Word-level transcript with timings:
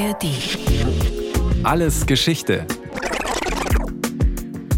ARD. 0.00 0.24
Alles 1.62 2.06
Geschichte. 2.06 2.66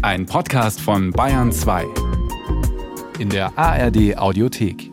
Ein 0.01 0.25
Podcast 0.25 0.81
von 0.81 1.11
Bayern 1.11 1.53
2. 1.53 1.85
In 3.19 3.29
der 3.29 3.57
ARD 3.57 4.17
Audiothek. 4.17 4.91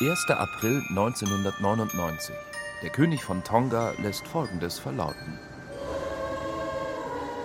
Erster 0.00 0.40
April 0.40 0.82
1999. 0.88 2.34
Der 2.82 2.88
König 2.88 3.22
von 3.22 3.44
Tonga 3.44 3.92
lässt 4.02 4.26
Folgendes 4.26 4.78
verlauten. 4.78 5.38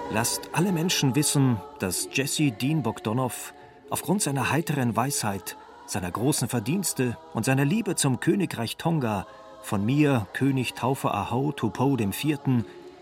Lasst 0.09 0.51
alle 0.53 0.71
Menschen 0.71 1.15
wissen, 1.15 1.59
dass 1.79 2.07
Jesse 2.13 2.51
Dean 2.51 2.81
Bogdanov 2.81 3.53
aufgrund 3.89 4.21
seiner 4.21 4.49
heiteren 4.51 4.95
Weisheit, 4.95 5.57
seiner 5.85 6.11
großen 6.11 6.47
Verdienste 6.47 7.17
und 7.33 7.45
seiner 7.45 7.65
Liebe 7.65 7.95
zum 7.95 8.19
Königreich 8.19 8.77
Tonga 8.77 9.27
von 9.61 9.85
mir, 9.85 10.27
König 10.33 10.73
Taufe 10.73 11.11
Ahau 11.11 11.51
Tupou 11.51 11.97
IV., 11.97 12.39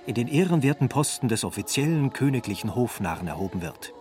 in 0.05 0.15
den 0.15 0.27
ehrenwerten 0.27 0.89
Posten 0.89 1.27
des 1.27 1.43
offiziellen 1.43 2.11
königlichen 2.11 2.75
Hofnarren 2.75 3.27
erhoben 3.27 3.61
wird. 3.61 3.93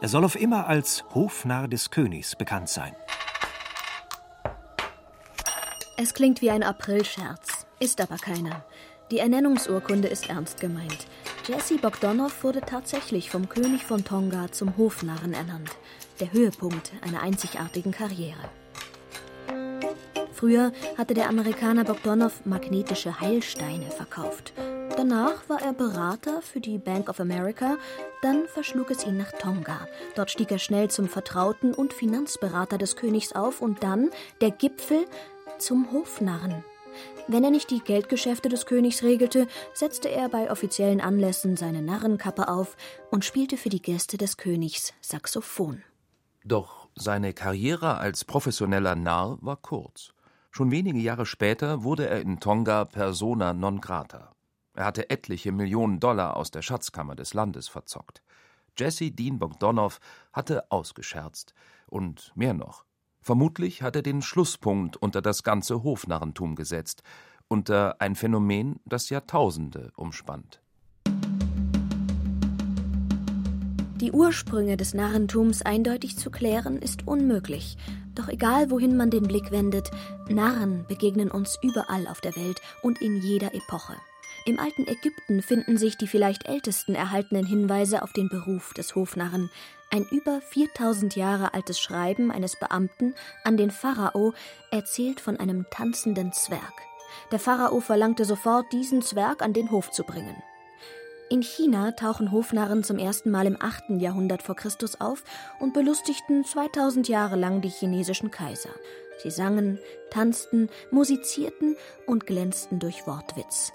Er 0.00 0.08
soll 0.08 0.24
auf 0.24 0.40
immer 0.40 0.66
als 0.66 1.04
Hofnarr 1.14 1.68
des 1.68 1.90
Königs 1.90 2.36
bekannt 2.36 2.68
sein. 2.68 2.94
Es 5.96 6.14
klingt 6.14 6.40
wie 6.42 6.50
ein 6.50 6.62
Aprilscherz, 6.62 7.66
ist 7.80 8.00
aber 8.00 8.16
keiner. 8.16 8.64
Die 9.10 9.18
Ernennungsurkunde 9.18 10.06
ist 10.06 10.28
ernst 10.28 10.60
gemeint. 10.60 11.06
Jesse 11.46 11.78
Bogdanov 11.78 12.44
wurde 12.44 12.60
tatsächlich 12.60 13.30
vom 13.30 13.48
König 13.48 13.84
von 13.84 14.04
Tonga 14.04 14.52
zum 14.52 14.76
Hofnarren 14.76 15.32
ernannt. 15.32 15.70
Der 16.20 16.32
Höhepunkt 16.32 16.92
einer 17.02 17.22
einzigartigen 17.22 17.92
Karriere. 17.92 18.50
Früher 20.32 20.72
hatte 20.96 21.14
der 21.14 21.28
Amerikaner 21.28 21.84
Bogdanov 21.84 22.44
magnetische 22.44 23.20
Heilsteine 23.20 23.90
verkauft. 23.90 24.52
Danach 24.96 25.48
war 25.48 25.62
er 25.62 25.72
Berater 25.72 26.42
für 26.42 26.58
die 26.58 26.78
Bank 26.78 27.08
of 27.08 27.20
America, 27.20 27.76
dann 28.20 28.48
verschlug 28.48 28.90
es 28.90 29.06
ihn 29.06 29.16
nach 29.16 29.30
Tonga. 29.32 29.86
Dort 30.16 30.32
stieg 30.32 30.50
er 30.50 30.58
schnell 30.58 30.90
zum 30.90 31.08
Vertrauten 31.08 31.72
und 31.72 31.92
Finanzberater 31.92 32.78
des 32.78 32.96
Königs 32.96 33.32
auf 33.32 33.60
und 33.60 33.84
dann, 33.84 34.10
der 34.40 34.50
Gipfel, 34.50 35.06
zum 35.58 35.92
Hofnarren. 35.92 36.64
Wenn 37.28 37.44
er 37.44 37.50
nicht 37.50 37.70
die 37.70 37.80
Geldgeschäfte 37.80 38.48
des 38.48 38.66
Königs 38.66 39.04
regelte, 39.04 39.46
setzte 39.72 40.08
er 40.08 40.28
bei 40.28 40.50
offiziellen 40.50 41.00
Anlässen 41.00 41.56
seine 41.56 41.82
Narrenkappe 41.82 42.48
auf 42.48 42.76
und 43.10 43.24
spielte 43.24 43.56
für 43.56 43.68
die 43.68 43.82
Gäste 43.82 44.16
des 44.16 44.36
Königs 44.36 44.94
Saxophon. 45.00 45.84
Doch 46.44 46.88
seine 46.94 47.32
Karriere 47.32 47.98
als 47.98 48.24
professioneller 48.24 48.94
Narr 48.94 49.38
war 49.40 49.56
kurz. 49.56 50.12
Schon 50.50 50.70
wenige 50.70 50.98
Jahre 50.98 51.26
später 51.26 51.82
wurde 51.82 52.08
er 52.08 52.20
in 52.20 52.40
Tonga 52.40 52.84
persona 52.84 53.52
non 53.52 53.80
grata. 53.80 54.32
Er 54.74 54.84
hatte 54.84 55.10
etliche 55.10 55.52
Millionen 55.52 56.00
Dollar 56.00 56.36
aus 56.36 56.50
der 56.50 56.62
Schatzkammer 56.62 57.16
des 57.16 57.34
Landes 57.34 57.68
verzockt. 57.68 58.22
Jesse 58.78 59.10
Dean 59.10 59.38
Bogdanov 59.38 59.98
hatte 60.32 60.70
ausgescherzt. 60.70 61.54
Und 61.86 62.32
mehr 62.34 62.54
noch. 62.54 62.84
Vermutlich 63.20 63.82
hat 63.82 63.96
er 63.96 64.02
den 64.02 64.22
Schlusspunkt 64.22 64.96
unter 64.96 65.20
das 65.20 65.42
ganze 65.42 65.82
Hofnarrentum 65.82 66.54
gesetzt, 66.54 67.02
unter 67.48 68.00
ein 68.00 68.14
Phänomen, 68.14 68.80
das 68.84 69.10
Jahrtausende 69.10 69.92
umspannt. 69.96 70.62
Die 74.00 74.12
Ursprünge 74.12 74.76
des 74.76 74.94
Narrentums 74.94 75.62
eindeutig 75.62 76.16
zu 76.16 76.30
klären, 76.30 76.78
ist 76.78 77.08
unmöglich. 77.08 77.76
Doch 78.14 78.28
egal 78.28 78.70
wohin 78.70 78.96
man 78.96 79.10
den 79.10 79.24
Blick 79.24 79.50
wendet, 79.50 79.90
Narren 80.28 80.84
begegnen 80.86 81.32
uns 81.32 81.58
überall 81.62 82.06
auf 82.06 82.20
der 82.20 82.36
Welt 82.36 82.60
und 82.82 83.02
in 83.02 83.20
jeder 83.20 83.54
Epoche. 83.56 83.94
Im 84.46 84.60
alten 84.60 84.86
Ägypten 84.86 85.42
finden 85.42 85.78
sich 85.78 85.96
die 85.96 86.06
vielleicht 86.06 86.48
ältesten 86.48 86.94
erhaltenen 86.94 87.44
Hinweise 87.44 88.02
auf 88.02 88.12
den 88.12 88.28
Beruf 88.28 88.72
des 88.72 88.94
Hofnarren. 88.94 89.50
Ein 89.90 90.06
über 90.12 90.40
4000 90.42 91.16
Jahre 91.16 91.52
altes 91.52 91.80
Schreiben 91.80 92.30
eines 92.30 92.56
Beamten 92.56 93.14
an 93.42 93.56
den 93.56 93.72
Pharao 93.72 94.32
erzählt 94.70 95.20
von 95.20 95.38
einem 95.40 95.66
tanzenden 95.70 96.32
Zwerg. 96.32 96.74
Der 97.32 97.40
Pharao 97.40 97.80
verlangte 97.80 98.24
sofort, 98.24 98.72
diesen 98.72 99.02
Zwerg 99.02 99.42
an 99.42 99.54
den 99.54 99.72
Hof 99.72 99.90
zu 99.90 100.04
bringen. 100.04 100.36
In 101.30 101.42
China 101.42 101.90
tauchen 101.92 102.32
Hofnarren 102.32 102.82
zum 102.82 102.96
ersten 102.96 103.30
Mal 103.30 103.46
im 103.46 103.60
8. 103.60 104.00
Jahrhundert 104.00 104.42
vor 104.42 104.56
Christus 104.56 104.98
auf 104.98 105.24
und 105.60 105.74
belustigten 105.74 106.42
2000 106.42 107.06
Jahre 107.06 107.36
lang 107.36 107.60
die 107.60 107.68
chinesischen 107.68 108.30
Kaiser. 108.30 108.70
Sie 109.22 109.30
sangen, 109.30 109.78
tanzten, 110.10 110.70
musizierten 110.90 111.76
und 112.06 112.26
glänzten 112.26 112.78
durch 112.78 113.06
Wortwitz. 113.06 113.74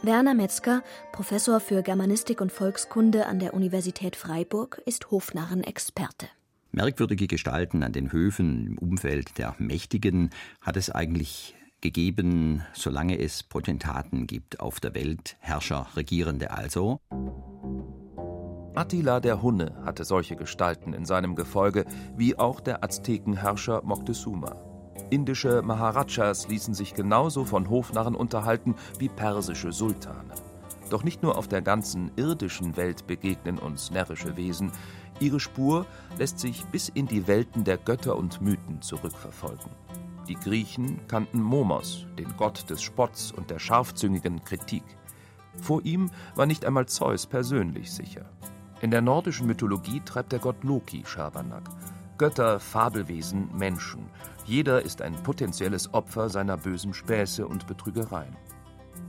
Werner 0.00 0.32
Metzger, 0.32 0.82
Professor 1.12 1.60
für 1.60 1.82
Germanistik 1.82 2.40
und 2.40 2.50
Volkskunde 2.50 3.26
an 3.26 3.38
der 3.38 3.52
Universität 3.52 4.16
Freiburg, 4.16 4.80
ist 4.86 5.10
Hofnarren-Experte. 5.10 6.28
Merkwürdige 6.72 7.26
Gestalten 7.26 7.82
an 7.82 7.92
den 7.92 8.12
Höfen 8.12 8.66
im 8.66 8.78
Umfeld 8.78 9.36
der 9.36 9.54
Mächtigen 9.58 10.30
hat 10.62 10.78
es 10.78 10.90
eigentlich 10.90 11.54
gegeben, 11.84 12.62
solange 12.72 13.18
es 13.18 13.42
Potentaten 13.42 14.26
gibt 14.26 14.58
auf 14.58 14.80
der 14.80 14.94
Welt, 14.94 15.36
Herrscher, 15.38 15.86
Regierende 15.94 16.50
also. 16.50 16.98
Attila 18.74 19.20
der 19.20 19.42
Hunne 19.42 19.76
hatte 19.84 20.04
solche 20.04 20.34
Gestalten 20.34 20.94
in 20.94 21.04
seinem 21.04 21.36
Gefolge, 21.36 21.84
wie 22.16 22.38
auch 22.38 22.60
der 22.60 22.82
Aztekenherrscher 22.82 23.82
Moctezuma. 23.84 24.56
Indische 25.10 25.60
Maharajas 25.60 26.48
ließen 26.48 26.72
sich 26.72 26.94
genauso 26.94 27.44
von 27.44 27.68
Hofnarren 27.68 28.14
unterhalten 28.14 28.74
wie 28.98 29.10
persische 29.10 29.70
Sultane. 29.70 30.34
Doch 30.88 31.04
nicht 31.04 31.22
nur 31.22 31.36
auf 31.36 31.48
der 31.48 31.60
ganzen 31.60 32.10
irdischen 32.16 32.78
Welt 32.78 33.06
begegnen 33.06 33.58
uns 33.58 33.90
närrische 33.90 34.38
Wesen, 34.38 34.72
ihre 35.20 35.38
Spur 35.38 35.84
lässt 36.18 36.38
sich 36.38 36.64
bis 36.66 36.88
in 36.88 37.06
die 37.06 37.26
Welten 37.26 37.64
der 37.64 37.76
Götter 37.76 38.16
und 38.16 38.40
Mythen 38.40 38.80
zurückverfolgen. 38.80 39.83
Die 40.28 40.36
Griechen 40.36 41.06
kannten 41.06 41.42
Momos, 41.42 42.06
den 42.18 42.34
Gott 42.38 42.70
des 42.70 42.82
Spotts 42.82 43.30
und 43.30 43.50
der 43.50 43.58
scharfzüngigen 43.58 44.42
Kritik. 44.42 44.84
Vor 45.60 45.84
ihm 45.84 46.10
war 46.34 46.46
nicht 46.46 46.64
einmal 46.64 46.86
Zeus 46.86 47.26
persönlich 47.26 47.92
sicher. 47.92 48.24
In 48.80 48.90
der 48.90 49.02
nordischen 49.02 49.46
Mythologie 49.46 50.00
treibt 50.04 50.32
der 50.32 50.38
Gott 50.38 50.64
Loki 50.64 51.02
Schabernack. 51.04 51.68
Götter, 52.16 52.58
Fabelwesen, 52.58 53.50
Menschen. 53.56 54.06
Jeder 54.46 54.82
ist 54.82 55.02
ein 55.02 55.14
potenzielles 55.22 55.92
Opfer 55.92 56.30
seiner 56.30 56.56
bösen 56.56 56.94
Späße 56.94 57.46
und 57.46 57.66
Betrügereien. 57.66 58.36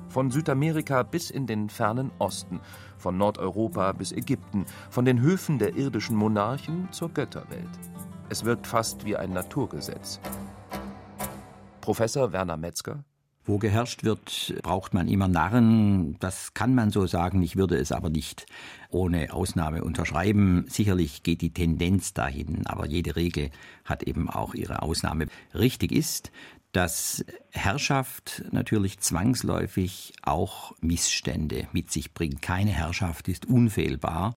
Von 0.10 0.32
Südamerika 0.32 1.04
bis 1.04 1.30
in 1.30 1.46
den 1.46 1.70
fernen 1.70 2.12
Osten, 2.20 2.60
von 2.98 3.18
Nordeuropa 3.18 3.92
bis 3.94 4.12
Ägypten, 4.12 4.66
von 4.90 5.06
den 5.06 5.22
Höfen 5.22 5.60
der 5.60 5.76
irdischen 5.76 6.16
Monarchen 6.16 6.92
zur 6.92 7.10
Götterwelt. 7.10 7.70
Es 8.30 8.44
wirkt 8.44 8.66
fast 8.66 9.06
wie 9.06 9.16
ein 9.16 9.34
Naturgesetz. 9.34 10.20
Professor 11.86 12.34
Werner 12.34 12.58
Metzger 12.58 13.04
wo 13.48 13.60
geherrscht 13.60 14.04
wird, 14.04 14.56
braucht 14.64 14.96
man 14.96 15.08
immer 15.08 15.28
Narren. 15.28 16.18
Das 16.20 16.56
kann 16.56 16.74
man 16.74 16.90
so 16.90 17.06
sagen. 17.06 17.44
Ich 17.44 17.56
würde 17.56 17.78
es 17.78 17.92
aber 17.92 18.10
nicht 18.10 18.48
ohne 18.90 19.34
Ausnahme 19.34 19.84
unterschreiben. 19.84 20.66
Sicherlich 20.68 21.22
geht 21.22 21.42
die 21.42 21.54
Tendenz 21.54 22.14
dahin, 22.14 22.66
aber 22.66 22.88
jede 22.88 23.16
Regel 23.16 23.52
hat 23.84 24.02
eben 24.02 24.32
auch 24.32 24.56
ihre 24.56 24.82
Ausnahme. 24.82 25.28
Richtig 25.54 25.92
ist, 25.92 26.32
dass 26.72 27.24
Herrschaft 27.52 28.44
natürlich 28.52 29.00
zwangsläufig 29.00 30.14
auch 30.24 30.74
Missstände 30.82 31.68
mit 31.72 31.92
sich 31.92 32.16
bringt. 32.16 32.42
Keine 32.42 32.72
Herrschaft 32.72 33.28
ist 33.28 33.46
unfehlbar. 33.46 34.34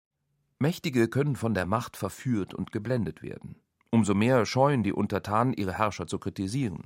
Mächtige 0.60 1.08
können 1.08 1.38
von 1.38 1.54
der 1.54 1.66
Macht 1.66 1.96
verführt 1.96 2.54
und 2.54 2.74
geblendet 2.74 3.24
werden. 3.24 3.56
Umso 3.90 4.14
mehr 4.14 4.46
scheuen 4.46 4.84
die 4.84 4.92
Untertanen, 4.92 5.54
ihre 5.54 5.78
Herrscher 5.78 6.08
zu 6.08 6.20
kritisieren. 6.20 6.84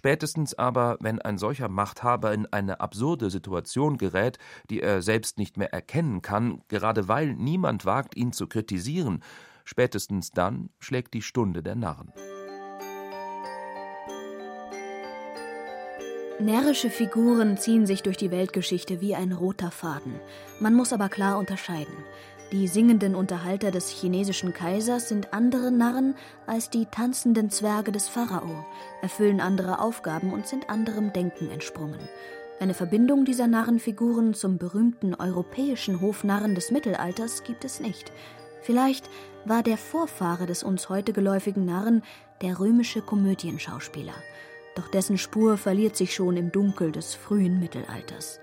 Spätestens 0.00 0.54
aber, 0.54 0.96
wenn 1.00 1.20
ein 1.20 1.36
solcher 1.36 1.68
Machthaber 1.68 2.32
in 2.32 2.46
eine 2.46 2.80
absurde 2.80 3.28
Situation 3.28 3.98
gerät, 3.98 4.38
die 4.70 4.80
er 4.80 5.02
selbst 5.02 5.36
nicht 5.36 5.58
mehr 5.58 5.74
erkennen 5.74 6.22
kann, 6.22 6.62
gerade 6.68 7.06
weil 7.06 7.34
niemand 7.34 7.84
wagt, 7.84 8.16
ihn 8.16 8.32
zu 8.32 8.46
kritisieren, 8.46 9.22
spätestens 9.66 10.30
dann 10.30 10.70
schlägt 10.78 11.12
die 11.12 11.20
Stunde 11.20 11.62
der 11.62 11.74
Narren. 11.74 12.14
Närrische 16.40 16.88
Figuren 16.88 17.58
ziehen 17.58 17.84
sich 17.84 18.02
durch 18.02 18.16
die 18.16 18.30
Weltgeschichte 18.30 19.02
wie 19.02 19.14
ein 19.14 19.32
roter 19.32 19.70
Faden. 19.70 20.14
Man 20.60 20.72
muss 20.72 20.94
aber 20.94 21.10
klar 21.10 21.36
unterscheiden. 21.38 21.92
Die 22.52 22.66
singenden 22.66 23.14
Unterhalter 23.14 23.70
des 23.70 23.90
chinesischen 23.90 24.52
Kaisers 24.52 25.08
sind 25.08 25.32
andere 25.32 25.70
Narren 25.70 26.16
als 26.46 26.68
die 26.68 26.86
tanzenden 26.86 27.48
Zwerge 27.48 27.92
des 27.92 28.08
Pharao, 28.08 28.66
erfüllen 29.02 29.40
andere 29.40 29.78
Aufgaben 29.80 30.32
und 30.32 30.48
sind 30.48 30.68
anderem 30.68 31.12
Denken 31.12 31.48
entsprungen. 31.50 32.00
Eine 32.58 32.74
Verbindung 32.74 33.24
dieser 33.24 33.46
Narrenfiguren 33.46 34.34
zum 34.34 34.58
berühmten 34.58 35.14
europäischen 35.14 36.00
Hofnarren 36.00 36.56
des 36.56 36.72
Mittelalters 36.72 37.44
gibt 37.44 37.64
es 37.64 37.78
nicht. 37.78 38.10
Vielleicht 38.62 39.08
war 39.44 39.62
der 39.62 39.78
Vorfahre 39.78 40.46
des 40.46 40.64
uns 40.64 40.88
heute 40.88 41.12
geläufigen 41.12 41.64
Narren 41.64 42.02
der 42.42 42.58
römische 42.58 43.00
Komödienschauspieler. 43.00 44.14
Doch 44.74 44.88
dessen 44.88 45.18
Spur 45.18 45.56
verliert 45.56 45.96
sich 45.96 46.14
schon 46.14 46.36
im 46.36 46.50
Dunkel 46.50 46.90
des 46.90 47.14
frühen 47.14 47.60
Mittelalters. 47.60 48.40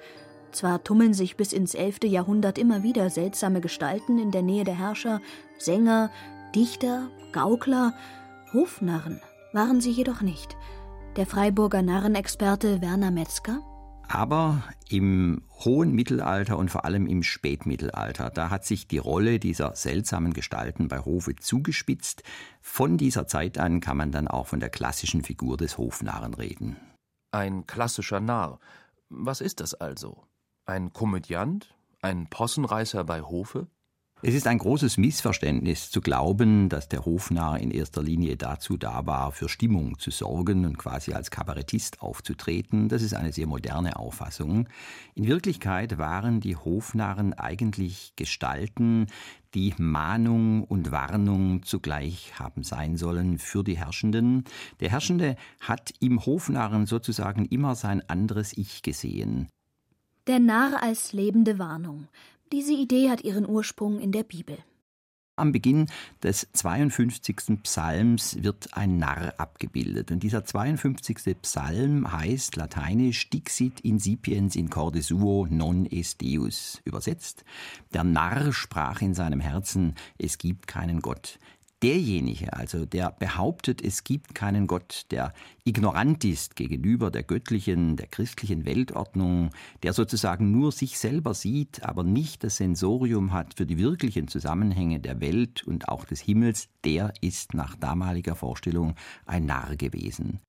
Zwar 0.52 0.84
tummeln 0.84 1.14
sich 1.14 1.38
bis 1.38 1.54
ins 1.54 1.76
11. 1.76 2.04
Jahrhundert 2.06 2.58
immer 2.58 2.84
wieder 2.84 3.10
seltsame 3.10 3.62
Gestalten 3.62 4.20
in 4.20 4.32
der 4.32 4.42
Nähe 4.42 4.64
der 4.64 4.78
Herrscher, 4.78 5.22
Sänger, 5.58 6.10
Dichter, 6.56 7.10
Gaukler, 7.32 7.94
Hofnarren 8.54 9.22
waren 9.54 9.82
sie 9.82 9.92
jedoch 9.92 10.22
nicht. 10.22 10.56
Der 11.16 11.26
Freiburger 11.26 11.82
Narrenexperte 11.82 12.82
Werner 12.82 13.12
Metzger 13.12 13.62
aber 14.08 14.64
im 14.90 15.44
hohen 15.66 15.92
Mittelalter 15.92 16.58
und 16.58 16.72
vor 16.72 16.86
allem 16.86 17.08
im 17.08 17.24
Spätmittelalter, 17.24 18.30
da 18.30 18.50
hat 18.50 18.66
sich 18.66 18.88
die 18.88 19.00
Rolle 19.00 19.40
dieser 19.40 19.76
seltsamen 19.76 20.34
Gestalten 20.34 20.88
bei 20.88 21.00
Hofe 21.00 21.36
zugespitzt. 21.36 22.24
Von 22.62 22.98
dieser 22.98 23.28
Zeit 23.28 23.58
an 23.58 23.82
kann 23.82 23.98
man 23.98 24.12
dann 24.12 24.28
auch 24.28 24.48
von 24.48 24.60
der 24.60 24.70
klassischen 24.70 25.24
Figur 25.24 25.58
des 25.58 25.78
Hofnarren 25.78 26.34
reden. 26.34 26.78
Ein 27.32 27.68
klassischer 27.68 28.22
Narr. 28.22 28.60
Was 29.10 29.42
ist 29.42 29.60
das 29.60 29.74
also? 29.74 30.24
Ein 30.70 30.92
Komödiant? 30.92 31.74
Ein 32.02 32.28
Possenreißer 32.28 33.06
bei 33.06 33.22
Hofe? 33.22 33.68
Es 34.22 34.34
ist 34.34 34.48
ein 34.48 34.58
großes 34.58 34.98
Missverständnis 34.98 35.90
zu 35.90 36.02
glauben, 36.02 36.68
dass 36.68 36.90
der 36.90 37.06
Hofnarr 37.06 37.60
in 37.60 37.72
erster 37.72 38.04
Linie 38.04 38.36
dazu 38.36 38.76
da 38.76 39.06
war, 39.06 39.32
für 39.32 39.48
Stimmung 39.48 39.98
zu 39.98 40.12
sorgen 40.12 40.66
und 40.66 40.78
quasi 40.78 41.14
als 41.14 41.32
Kabarettist 41.32 42.02
aufzutreten. 42.02 42.90
Das 42.90 43.02
ist 43.02 43.14
eine 43.14 43.32
sehr 43.32 43.48
moderne 43.48 43.96
Auffassung. 43.96 44.68
In 45.16 45.28
Wirklichkeit 45.28 45.98
waren 46.00 46.42
die 46.42 46.58
Hofnarren 46.58 47.34
eigentlich 47.34 48.12
Gestalten, 48.18 49.08
die 49.54 49.74
Mahnung 49.78 50.66
und 50.66 50.92
Warnung 50.92 51.64
zugleich 51.64 52.38
haben 52.38 52.64
sein 52.64 52.98
sollen 52.98 53.38
für 53.38 53.64
die 53.64 53.78
Herrschenden. 53.78 54.44
Der 54.82 54.90
Herrschende 54.90 55.38
hat 55.62 55.94
im 56.02 56.26
Hofnarren 56.26 56.88
sozusagen 56.88 57.46
immer 57.46 57.76
sein 57.76 58.02
anderes 58.10 58.52
Ich 58.58 58.82
gesehen. 58.82 59.48
Der 60.28 60.40
Narr 60.40 60.84
als 60.84 61.14
lebende 61.14 61.58
Warnung. 61.58 62.10
Diese 62.52 62.74
Idee 62.74 63.10
hat 63.10 63.24
ihren 63.24 63.48
Ursprung 63.48 63.98
in 64.02 64.12
der 64.12 64.24
Bibel. 64.24 64.58
Am 65.38 65.54
Beginn 65.54 65.88
des 66.22 66.50
52. 66.52 67.62
Psalms 67.64 68.44
wird 68.44 68.76
ein 68.76 68.98
Narr 68.98 69.36
abgebildet. 69.38 70.12
Und 70.12 70.24
dieser 70.24 70.44
52. 70.44 71.38
Psalm 71.42 72.12
heißt 72.12 72.58
lateinisch 72.58 73.30
Dixit 73.30 73.80
incipiens 73.80 74.58
in 74.58 74.70
corde 74.70 75.02
suo 75.02 75.48
non 75.50 75.86
est 75.86 76.22
Deus. 76.22 76.82
Übersetzt, 76.84 77.46
der 77.94 78.04
Narr 78.04 78.52
sprach 78.52 79.02
in 79.02 79.14
seinem 79.14 79.40
Herzen, 79.40 79.96
es 80.18 80.38
gibt 80.38 80.68
keinen 80.68 81.00
Gott. 81.00 81.40
Derjenige 81.84 82.54
also, 82.54 82.88
der 82.88 83.12
behauptet, 83.12 83.84
es 83.84 84.04
gibt 84.04 84.34
keinen 84.34 84.66
Gott, 84.66 85.06
der 85.12 85.32
ignorant 85.64 86.26
ist 86.26 86.56
gegenüber 86.56 87.12
der 87.12 87.22
göttlichen, 87.22 87.98
der 87.98 88.08
christlichen 88.08 88.66
Weltordnung, 88.66 89.52
der 89.84 89.94
sozusagen 89.94 90.50
nur 90.50 90.72
sich 90.72 90.98
selber 90.98 91.36
sieht, 91.36 91.84
aber 91.84 92.04
nicht 92.04 92.44
das 92.44 92.58
Sensorium 92.58 93.32
hat 93.32 93.54
für 93.54 93.68
die 93.68 93.78
wirklichen 93.78 94.28
Zusammenhänge 94.28 95.00
der 95.00 95.22
Welt 95.22 95.68
und 95.68 95.88
auch 95.88 96.06
des 96.06 96.20
Himmels, 96.20 96.68
der 96.84 97.14
ist 97.22 97.54
nach 97.54 97.76
damaliger 97.76 98.36
Vorstellung 98.36 98.96
ein 99.28 99.46
Narr 99.46 99.76
gewesen. 99.76 100.40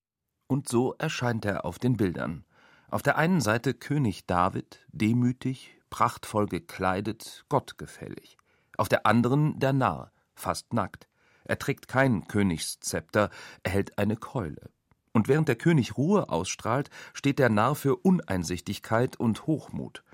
Und 0.46 0.66
so 0.66 0.94
erscheint 0.94 1.44
er 1.44 1.66
auf 1.66 1.78
den 1.78 1.98
Bildern. 1.98 2.44
Auf 2.90 3.02
der 3.02 3.18
einen 3.18 3.42
Seite 3.42 3.74
König 3.74 4.24
David, 4.26 4.86
demütig, 4.92 5.76
prachtvoll 5.90 6.46
gekleidet, 6.46 7.44
gottgefällig. 7.50 8.38
Auf 8.78 8.88
der 8.88 9.04
anderen 9.04 9.58
der 9.58 9.74
Narr, 9.74 10.10
fast 10.34 10.72
nackt. 10.72 11.07
Er 11.48 11.58
trägt 11.58 11.88
kein 11.88 12.28
Königszepter, 12.28 13.30
er 13.64 13.72
hält 13.72 13.98
eine 13.98 14.16
Keule. 14.16 14.70
Und 15.12 15.26
während 15.26 15.48
der 15.48 15.56
König 15.56 15.96
Ruhe 15.96 16.28
ausstrahlt, 16.28 16.90
steht 17.14 17.40
der 17.40 17.48
Narr 17.48 17.74
für 17.74 17.96
Uneinsichtigkeit 17.96 19.18
und 19.18 19.46
Hochmut. 19.46 20.04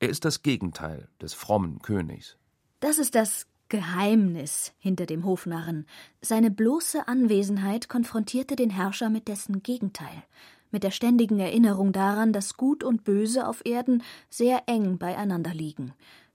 Er 0.00 0.08
ist 0.08 0.24
das 0.24 0.42
Gegenteil 0.42 1.08
des 1.20 1.34
frommen 1.34 1.80
Königs. 1.82 2.38
Das 2.80 2.98
ist 2.98 3.14
das 3.14 3.46
Geheimnis 3.68 4.72
hinter 4.78 5.04
dem 5.04 5.24
Hofnarren. 5.24 5.86
Seine 6.22 6.50
bloße 6.50 7.06
Anwesenheit 7.06 7.88
konfrontierte 7.88 8.56
den 8.56 8.70
Herrscher 8.70 9.10
mit 9.10 9.28
dessen 9.28 9.62
Gegenteil, 9.62 10.24
mit 10.70 10.82
der 10.82 10.90
ständigen 10.90 11.38
Erinnerung 11.38 11.92
daran, 11.92 12.32
dass 12.32 12.56
Gut 12.56 12.82
und 12.82 13.04
Böse 13.04 13.46
auf 13.46 13.64
Erden 13.66 14.02
sehr 14.30 14.62
eng 14.66 14.96
beieinander 14.96 15.52
liegen. 15.52 15.92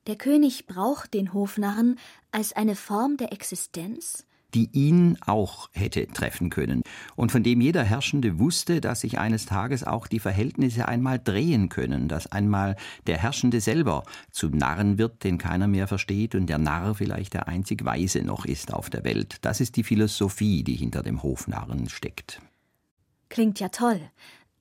Der 0.07 0.15
König 0.15 0.68
braucht 0.68 1.15
den 1.15 1.33
Hofnarren 1.33 1.98
als 2.31 2.53
eine 2.53 2.75
Form 2.75 3.18
der 3.18 3.33
Existenz, 3.33 4.25
die 4.53 4.69
ihn 4.71 5.18
auch 5.25 5.69
hätte 5.74 6.07
treffen 6.07 6.50
können 6.50 6.81
und 7.15 7.31
von 7.31 7.44
dem 7.44 7.62
jeder 7.62 7.83
Herrschende 7.83 8.39
wusste, 8.39 8.81
dass 8.81 9.01
sich 9.01 9.18
eines 9.19 9.45
Tages 9.45 9.83
auch 9.83 10.07
die 10.07 10.19
Verhältnisse 10.19 10.88
einmal 10.88 11.19
drehen 11.19 11.69
können, 11.69 12.07
dass 12.07 12.31
einmal 12.31 12.75
der 13.07 13.18
Herrschende 13.18 13.62
selber 13.62 14.03
zum 14.31 14.51
Narren 14.51 14.97
wird, 14.97 15.24
den 15.24 15.38
keiner 15.38 15.68
mehr 15.68 15.88
versteht 15.88 16.36
und 16.36 16.47
der 16.47 16.57
Narr 16.57 16.95
vielleicht 16.95 17.33
der 17.33 17.47
einzig 17.47 17.83
Weise 17.86 18.24
noch 18.24 18.45
ist 18.45 18.74
auf 18.74 18.89
der 18.89 19.03
Welt. 19.03 19.38
Das 19.42 19.59
ist 19.59 19.75
die 19.75 19.83
Philosophie, 19.83 20.63
die 20.63 20.75
hinter 20.75 21.03
dem 21.03 21.24
Hofnarren 21.24 21.89
steckt. 21.89 22.41
Klingt 23.30 23.59
ja 23.59 23.69
toll. 23.69 24.00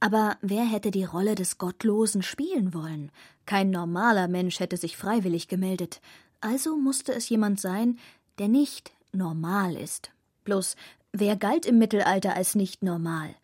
Aber 0.01 0.37
wer 0.43 0.65
hätte 0.65 0.91
die 0.91 1.05
Rolle 1.05 1.35
des 1.35 1.57
Gottlosen 1.57 2.23
spielen 2.23 2.75
wollen? 2.75 3.11
Kein 3.47 3.71
normaler 3.71 4.29
Mensch 4.29 4.61
hätte 4.61 4.77
sich 4.77 4.97
freiwillig 4.97 5.49
gemeldet. 5.49 6.01
Also 6.41 6.77
musste 6.77 7.15
es 7.15 7.29
jemand 7.29 7.61
sein, 7.61 7.99
der 8.39 8.49
nicht 8.49 8.93
normal 9.15 9.77
ist. 9.77 10.11
Bloß, 10.45 10.77
wer 11.13 11.37
galt 11.37 11.67
im 11.67 11.79
Mittelalter 11.79 12.37
als 12.37 12.55
nicht 12.55 12.83
normal? 12.83 13.35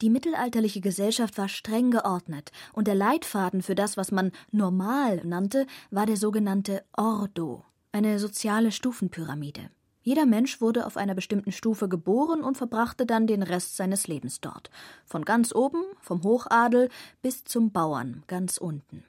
Die 0.00 0.10
mittelalterliche 0.10 0.80
Gesellschaft 0.80 1.38
war 1.38 1.48
streng 1.48 1.90
geordnet, 1.90 2.52
und 2.72 2.86
der 2.86 2.94
Leitfaden 2.94 3.62
für 3.62 3.74
das, 3.74 3.96
was 3.96 4.12
man 4.12 4.30
normal 4.52 5.20
nannte, 5.24 5.66
war 5.90 6.06
der 6.06 6.16
sogenannte 6.16 6.84
Ordo, 6.96 7.64
eine 7.90 8.18
soziale 8.20 8.70
Stufenpyramide. 8.70 9.70
Jeder 10.02 10.24
Mensch 10.24 10.60
wurde 10.60 10.86
auf 10.86 10.96
einer 10.96 11.14
bestimmten 11.14 11.52
Stufe 11.52 11.88
geboren 11.88 12.42
und 12.42 12.56
verbrachte 12.56 13.04
dann 13.04 13.26
den 13.26 13.42
Rest 13.42 13.76
seines 13.76 14.06
Lebens 14.06 14.40
dort. 14.40 14.70
Von 15.04 15.24
ganz 15.24 15.54
oben, 15.54 15.82
vom 16.00 16.22
Hochadel, 16.22 16.88
bis 17.20 17.44
zum 17.44 17.72
Bauern, 17.72 18.22
ganz 18.26 18.56
unten. 18.56 19.04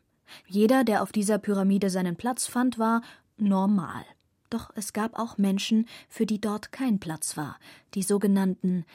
Jeder, 0.48 0.84
der 0.84 1.04
auf 1.04 1.12
dieser 1.12 1.38
Pyramide 1.38 1.90
seinen 1.90 2.16
Platz 2.16 2.48
fand, 2.48 2.80
war 2.80 3.02
normal. 3.38 4.04
Doch 4.50 4.72
es 4.76 4.94
gab 4.94 5.18
auch 5.18 5.38
Menschen, 5.38 5.88
für 6.08 6.26
die 6.26 6.42
dort 6.42 6.72
kein 6.72 7.00
Platz 7.00 7.38
war, 7.38 7.58
die 7.94 8.04
sogenannten 8.04 8.86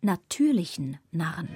natürlichen 0.00 0.98
Narren. 1.12 1.48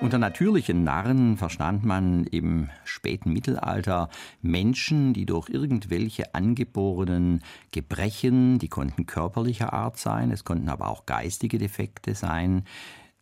Unter 0.00 0.16
natürlichen 0.16 0.82
Narren 0.82 1.36
verstand 1.36 1.84
man 1.84 2.24
im 2.24 2.70
späten 2.84 3.34
Mittelalter 3.34 4.08
Menschen, 4.40 5.12
die 5.12 5.26
durch 5.26 5.50
irgendwelche 5.50 6.34
angeborenen 6.34 7.42
Gebrechen, 7.70 8.58
die 8.58 8.68
konnten 8.68 9.04
körperlicher 9.04 9.74
Art 9.74 9.98
sein, 9.98 10.30
es 10.30 10.44
konnten 10.44 10.70
aber 10.70 10.88
auch 10.88 11.04
geistige 11.04 11.58
Defekte 11.58 12.14
sein, 12.14 12.64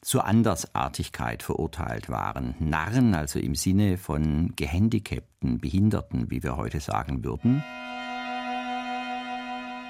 zur 0.00 0.24
Andersartigkeit 0.24 1.42
verurteilt 1.42 2.08
waren. 2.08 2.54
Narren, 2.58 3.14
also 3.14 3.38
im 3.38 3.54
Sinne 3.54 3.98
von 3.98 4.54
Gehandicapten, 4.56 5.58
Behinderten, 5.58 6.30
wie 6.30 6.42
wir 6.42 6.56
heute 6.56 6.80
sagen 6.80 7.24
würden. 7.24 7.62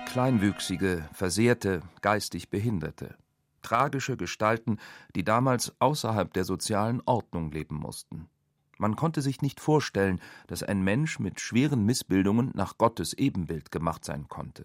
Kleinwüchsige, 0.07 1.09
Versehrte, 1.13 1.83
geistig 2.01 2.49
Behinderte. 2.49 3.17
Tragische 3.61 4.17
Gestalten, 4.17 4.79
die 5.15 5.25
damals 5.25 5.75
außerhalb 5.81 6.33
der 6.33 6.45
sozialen 6.45 7.03
Ordnung 7.05 7.51
leben 7.51 7.77
mussten. 7.77 8.29
Man 8.79 8.97
konnte 8.97 9.21
sich 9.21 9.43
nicht 9.43 9.61
vorstellen, 9.61 10.21
dass 10.47 10.63
ein 10.63 10.83
Mensch 10.83 11.19
mit 11.19 11.41
schweren 11.41 11.85
Missbildungen 11.85 12.53
nach 12.55 12.79
Gottes 12.79 13.13
Ebenbild 13.13 13.71
gemacht 13.71 14.05
sein 14.05 14.29
konnte. 14.29 14.65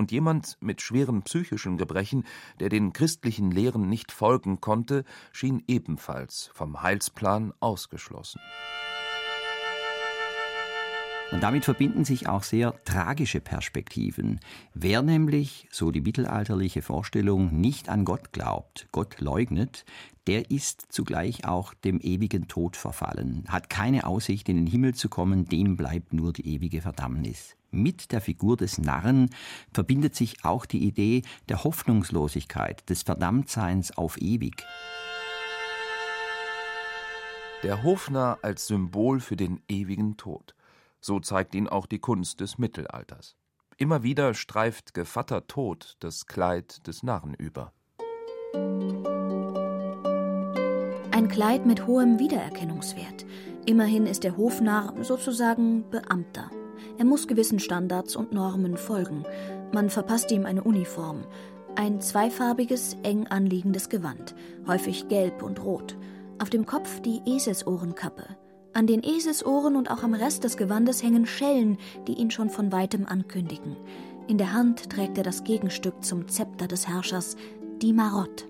Und 0.00 0.12
jemand 0.12 0.56
mit 0.62 0.80
schweren 0.80 1.20
psychischen 1.24 1.76
Gebrechen, 1.76 2.24
der 2.58 2.70
den 2.70 2.94
christlichen 2.94 3.50
Lehren 3.50 3.90
nicht 3.90 4.12
folgen 4.12 4.62
konnte, 4.62 5.04
schien 5.30 5.62
ebenfalls 5.68 6.50
vom 6.54 6.80
Heilsplan 6.80 7.52
ausgeschlossen. 7.60 8.40
Und 11.32 11.44
damit 11.44 11.64
verbinden 11.64 12.04
sich 12.04 12.28
auch 12.28 12.42
sehr 12.42 12.74
tragische 12.84 13.40
Perspektiven. 13.40 14.40
Wer 14.74 15.02
nämlich, 15.02 15.68
so 15.70 15.92
die 15.92 16.00
mittelalterliche 16.00 16.82
Vorstellung, 16.82 17.60
nicht 17.60 17.88
an 17.88 18.04
Gott 18.04 18.32
glaubt, 18.32 18.88
Gott 18.90 19.20
leugnet, 19.20 19.84
der 20.26 20.50
ist 20.50 20.86
zugleich 20.90 21.44
auch 21.44 21.72
dem 21.72 22.00
ewigen 22.00 22.48
Tod 22.48 22.76
verfallen, 22.76 23.44
hat 23.48 23.70
keine 23.70 24.06
Aussicht 24.06 24.48
in 24.48 24.56
den 24.56 24.66
Himmel 24.66 24.94
zu 24.94 25.08
kommen, 25.08 25.44
dem 25.46 25.76
bleibt 25.76 26.12
nur 26.12 26.32
die 26.32 26.46
ewige 26.48 26.80
Verdammnis. 26.82 27.56
Mit 27.70 28.10
der 28.10 28.20
Figur 28.20 28.56
des 28.56 28.78
Narren 28.78 29.30
verbindet 29.72 30.16
sich 30.16 30.44
auch 30.44 30.66
die 30.66 30.84
Idee 30.84 31.22
der 31.48 31.62
Hoffnungslosigkeit, 31.62 32.88
des 32.90 33.02
Verdammtseins 33.02 33.96
auf 33.96 34.20
ewig. 34.20 34.66
Der 37.62 37.84
Hofnarr 37.84 38.38
als 38.42 38.66
Symbol 38.66 39.20
für 39.20 39.36
den 39.36 39.60
ewigen 39.68 40.16
Tod. 40.16 40.54
So 41.00 41.20
zeigt 41.20 41.54
ihn 41.54 41.68
auch 41.68 41.86
die 41.86 41.98
Kunst 41.98 42.40
des 42.40 42.58
Mittelalters. 42.58 43.36
Immer 43.78 44.02
wieder 44.02 44.34
streift 44.34 44.92
Gevatter 44.92 45.46
Tod 45.46 45.96
das 46.00 46.26
Kleid 46.26 46.86
des 46.86 47.02
Narren 47.02 47.34
über. 47.34 47.72
Ein 51.12 51.28
Kleid 51.28 51.64
mit 51.64 51.86
hohem 51.86 52.18
Wiedererkennungswert. 52.18 53.24
Immerhin 53.64 54.06
ist 54.06 54.24
der 54.24 54.36
Hofnarr 54.36 54.94
sozusagen 55.02 55.88
Beamter. 55.90 56.50
Er 56.98 57.04
muss 57.04 57.28
gewissen 57.28 57.58
Standards 57.58 58.16
und 58.16 58.32
Normen 58.32 58.76
folgen. 58.76 59.24
Man 59.72 59.88
verpasst 59.88 60.30
ihm 60.32 60.44
eine 60.44 60.64
Uniform. 60.64 61.24
Ein 61.76 62.00
zweifarbiges, 62.00 62.96
eng 63.02 63.26
anliegendes 63.28 63.88
Gewand, 63.88 64.34
häufig 64.66 65.08
gelb 65.08 65.42
und 65.42 65.62
rot. 65.62 65.96
Auf 66.38 66.50
dem 66.50 66.66
Kopf 66.66 67.00
die 67.00 67.22
Eselsohrenkappe. 67.26 68.36
An 68.72 68.86
den 68.86 69.02
Eselsohren 69.02 69.74
und 69.74 69.90
auch 69.90 70.04
am 70.04 70.14
Rest 70.14 70.44
des 70.44 70.56
Gewandes 70.56 71.02
hängen 71.02 71.26
Schellen, 71.26 71.76
die 72.06 72.14
ihn 72.14 72.30
schon 72.30 72.50
von 72.50 72.70
weitem 72.70 73.04
ankündigen. 73.06 73.76
In 74.28 74.38
der 74.38 74.52
Hand 74.52 74.90
trägt 74.90 75.18
er 75.18 75.24
das 75.24 75.42
Gegenstück 75.42 76.04
zum 76.04 76.28
Zepter 76.28 76.68
des 76.68 76.86
Herrschers, 76.86 77.36
die 77.82 77.92
Marotte. 77.92 78.44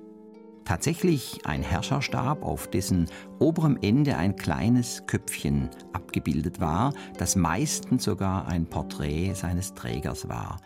Tatsächlich 0.66 1.40
ein 1.46 1.62
Herrscherstab, 1.62 2.44
auf 2.44 2.68
dessen 2.68 3.06
oberem 3.38 3.78
Ende 3.80 4.16
ein 4.18 4.36
kleines 4.36 5.06
Köpfchen 5.06 5.70
abgebildet 5.94 6.60
war, 6.60 6.92
das 7.18 7.34
meistens 7.34 8.04
sogar 8.04 8.46
ein 8.46 8.66
Porträt 8.66 9.32
seines 9.34 9.74
Trägers 9.74 10.28
war. 10.28 10.58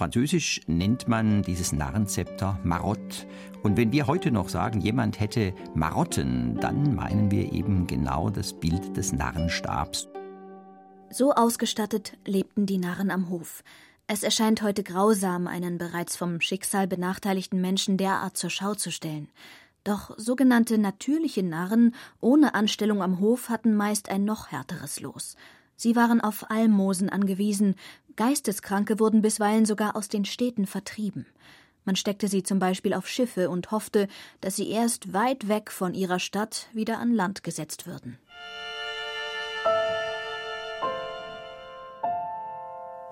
Französisch 0.00 0.62
nennt 0.66 1.08
man 1.08 1.42
dieses 1.42 1.74
Narrenzepter 1.74 2.58
Marotte. 2.64 3.26
Und 3.62 3.76
wenn 3.76 3.92
wir 3.92 4.06
heute 4.06 4.30
noch 4.30 4.48
sagen, 4.48 4.80
jemand 4.80 5.20
hätte 5.20 5.52
Marotten, 5.74 6.58
dann 6.58 6.94
meinen 6.94 7.30
wir 7.30 7.52
eben 7.52 7.86
genau 7.86 8.30
das 8.30 8.54
Bild 8.54 8.96
des 8.96 9.12
Narrenstabs. 9.12 10.08
So 11.10 11.34
ausgestattet 11.34 12.16
lebten 12.24 12.64
die 12.64 12.78
Narren 12.78 13.10
am 13.10 13.28
Hof. 13.28 13.62
Es 14.06 14.22
erscheint 14.22 14.62
heute 14.62 14.82
grausam, 14.82 15.46
einen 15.46 15.76
bereits 15.76 16.16
vom 16.16 16.40
Schicksal 16.40 16.86
benachteiligten 16.86 17.60
Menschen 17.60 17.98
derart 17.98 18.38
zur 18.38 18.48
Schau 18.48 18.74
zu 18.74 18.90
stellen. 18.90 19.28
Doch 19.84 20.14
sogenannte 20.16 20.78
natürliche 20.78 21.42
Narren 21.42 21.94
ohne 22.22 22.54
Anstellung 22.54 23.02
am 23.02 23.20
Hof 23.20 23.50
hatten 23.50 23.76
meist 23.76 24.08
ein 24.08 24.24
noch 24.24 24.50
härteres 24.50 24.98
Los. 25.00 25.36
Sie 25.80 25.96
waren 25.96 26.20
auf 26.20 26.50
Almosen 26.50 27.08
angewiesen, 27.08 27.74
Geisteskranke 28.16 28.98
wurden 28.98 29.22
bisweilen 29.22 29.66
sogar 29.66 29.96
aus 29.96 30.08
den 30.08 30.24
Städten 30.24 30.66
vertrieben. 30.66 31.26
Man 31.84 31.96
steckte 31.96 32.28
sie 32.28 32.42
zum 32.42 32.58
Beispiel 32.58 32.94
auf 32.94 33.08
Schiffe 33.08 33.50
und 33.50 33.70
hoffte, 33.70 34.06
dass 34.40 34.56
sie 34.56 34.70
erst 34.70 35.12
weit 35.12 35.48
weg 35.48 35.70
von 35.70 35.94
ihrer 35.94 36.18
Stadt 36.18 36.68
wieder 36.72 36.98
an 36.98 37.12
Land 37.12 37.42
gesetzt 37.42 37.86
würden. 37.86 38.18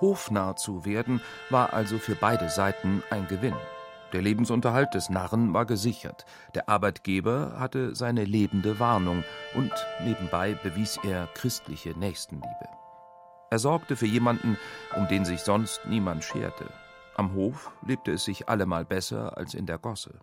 Hofnarr 0.01 0.57
zu 0.57 0.85
werden 0.85 1.21
war 1.51 1.73
also 1.73 1.99
für 1.99 2.15
beide 2.15 2.51
Seiten 2.51 3.03
ein 3.11 3.27
Gewinn. 3.27 3.57
Der 4.13 4.23
Lebensunterhalt 4.23 4.95
des 4.95 5.11
Narren 5.11 5.53
war 5.53 5.67
gesichert, 5.67 6.25
der 6.55 6.69
Arbeitgeber 6.69 7.57
hatte 7.59 7.95
seine 7.95 8.25
lebende 8.25 8.79
Warnung 8.79 9.25
und 9.55 9.73
nebenbei 10.05 10.55
bewies 10.63 10.99
er 11.03 11.27
christliche 11.35 11.91
Nächstenliebe. 11.91 12.78
Er 13.51 13.59
sorgte 13.59 13.97
für 13.97 14.07
jemanden, 14.07 14.59
um 14.97 15.09
den 15.09 15.25
sich 15.25 15.41
sonst 15.41 15.81
niemand 15.87 16.25
scherte. 16.25 16.71
Am 17.17 17.35
Hof 17.35 17.73
lebte 17.85 18.13
es 18.13 18.25
sich 18.25 18.49
allemal 18.49 18.85
besser 18.85 19.37
als 19.37 19.55
in 19.55 19.67
der 19.67 19.79
Gosse. 19.79 20.21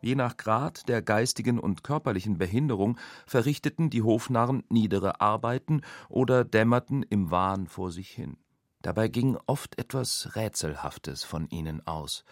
Je 0.00 0.14
nach 0.16 0.36
Grad 0.36 0.88
der 0.88 1.00
geistigen 1.00 1.58
und 1.58 1.82
körperlichen 1.82 2.36
Behinderung 2.36 2.98
verrichteten 3.26 3.88
die 3.88 4.02
Hofnarren 4.02 4.62
niedere 4.68 5.22
Arbeiten 5.22 5.80
oder 6.10 6.44
dämmerten 6.44 7.02
im 7.02 7.30
Wahn 7.30 7.68
vor 7.68 7.90
sich 7.90 8.10
hin. 8.10 8.36
Dabei 8.82 9.08
ging 9.08 9.38
oft 9.46 9.78
etwas 9.78 10.36
Rätselhaftes 10.36 11.24
von 11.24 11.48
ihnen 11.48 11.86
aus, 11.86 12.24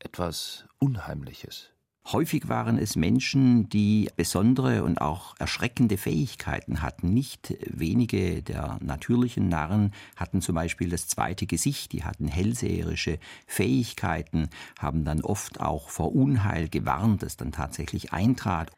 etwas 0.00 0.66
Unheimliches. 0.78 1.73
Häufig 2.12 2.48
waren 2.50 2.76
es 2.76 2.96
Menschen, 2.96 3.70
die 3.70 4.10
besondere 4.14 4.84
und 4.84 5.00
auch 5.00 5.34
erschreckende 5.38 5.96
Fähigkeiten 5.96 6.82
hatten. 6.82 7.14
Nicht 7.14 7.56
wenige 7.66 8.42
der 8.42 8.78
natürlichen 8.82 9.48
Narren 9.48 9.92
hatten 10.14 10.42
zum 10.42 10.54
Beispiel 10.54 10.90
das 10.90 11.08
zweite 11.08 11.46
Gesicht, 11.46 11.92
die 11.92 12.04
hatten 12.04 12.28
hellseherische 12.28 13.18
Fähigkeiten, 13.46 14.50
haben 14.78 15.04
dann 15.04 15.22
oft 15.22 15.60
auch 15.60 15.88
vor 15.88 16.14
Unheil 16.14 16.68
gewarnt, 16.68 17.22
das 17.22 17.38
dann 17.38 17.52
tatsächlich 17.52 18.12
eintrat. 18.12 18.70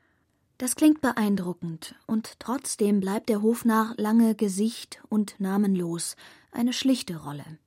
Das 0.59 0.77
klingt 0.77 1.01
beeindruckend, 1.01 1.97
und 2.07 2.39
trotzdem 2.39 3.01
bleibt 3.01 3.29
der 3.29 3.43
Hofnarr 3.43 3.93
lange 3.99 4.37
Gesicht 4.37 5.03
und 5.09 5.35
namenlos, 5.41 6.15
eine 6.53 6.73
schlichte 6.73 7.17
Rolle. 7.17 7.59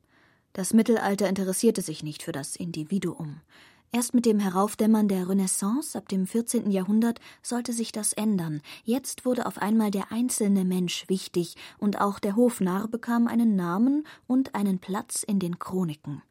Das 0.53 0.73
Mittelalter 0.73 1.27
interessierte 1.27 1.81
sich 1.81 2.01
nicht 2.01 2.23
für 2.23 2.31
das 2.31 2.55
Individuum. 2.55 3.41
Erst 3.91 4.13
mit 4.13 4.27
dem 4.27 4.39
Heraufdämmern 4.39 5.07
der 5.07 5.27
Renaissance 5.27 5.97
ab 5.97 6.07
dem 6.09 6.27
14. 6.27 6.69
Jahrhundert 6.69 7.19
sollte 7.41 7.73
sich 7.73 7.91
das 7.91 8.13
ändern. 8.13 8.61
Jetzt 8.83 9.25
wurde 9.25 9.47
auf 9.47 9.57
einmal 9.57 9.89
der 9.89 10.11
einzelne 10.11 10.63
Mensch 10.63 11.05
wichtig 11.07 11.55
und 11.79 11.99
auch 11.99 12.19
der 12.19 12.35
Hofnarr 12.35 12.87
bekam 12.87 13.27
einen 13.27 13.55
Namen 13.55 14.05
und 14.27 14.53
einen 14.53 14.77
Platz 14.77 15.23
in 15.23 15.39
den 15.39 15.57
Chroniken. 15.57 16.21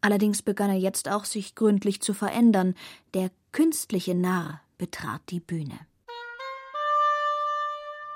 Allerdings 0.00 0.40
begann 0.40 0.70
er 0.70 0.78
jetzt 0.78 1.08
auch 1.08 1.26
sich 1.26 1.54
gründlich 1.54 2.00
zu 2.00 2.14
verändern. 2.14 2.74
Der 3.12 3.30
künstliche 3.52 4.14
Narr 4.14 4.62
betrat 4.78 5.20
die 5.28 5.40
Bühne. 5.40 5.78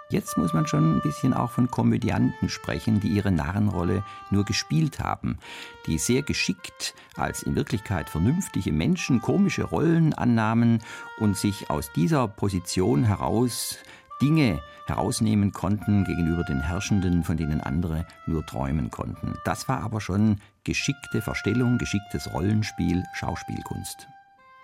Jetzt 0.08 0.38
muss 0.38 0.52
man 0.52 0.68
schon 0.68 0.96
ein 0.96 1.02
bisschen 1.02 1.34
auch 1.34 1.50
von 1.50 1.68
Komödianten 1.68 2.48
sprechen, 2.48 3.00
die 3.00 3.08
ihre 3.08 3.32
Narrenrolle 3.32 4.04
nur 4.30 4.44
gespielt 4.44 5.00
haben, 5.00 5.38
die 5.86 5.98
sehr 5.98 6.22
geschickt 6.22 6.94
als 7.16 7.42
in 7.42 7.56
Wirklichkeit 7.56 8.08
vernünftige 8.08 8.72
Menschen 8.72 9.20
komische 9.20 9.64
Rollen 9.64 10.14
annahmen 10.14 10.80
und 11.18 11.36
sich 11.36 11.70
aus 11.70 11.90
dieser 11.92 12.28
Position 12.28 13.02
heraus 13.02 13.78
Dinge 14.22 14.60
herausnehmen 14.86 15.52
konnten 15.52 16.04
gegenüber 16.04 16.44
den 16.44 16.60
Herrschenden, 16.60 17.24
von 17.24 17.36
denen 17.36 17.60
andere 17.60 18.06
nur 18.26 18.46
träumen 18.46 18.92
konnten. 18.92 19.34
Das 19.44 19.68
war 19.68 19.82
aber 19.82 20.00
schon 20.00 20.40
geschickte 20.62 21.20
Verstellung, 21.20 21.78
geschicktes 21.78 22.32
Rollenspiel, 22.32 23.02
Schauspielkunst. 23.14 24.06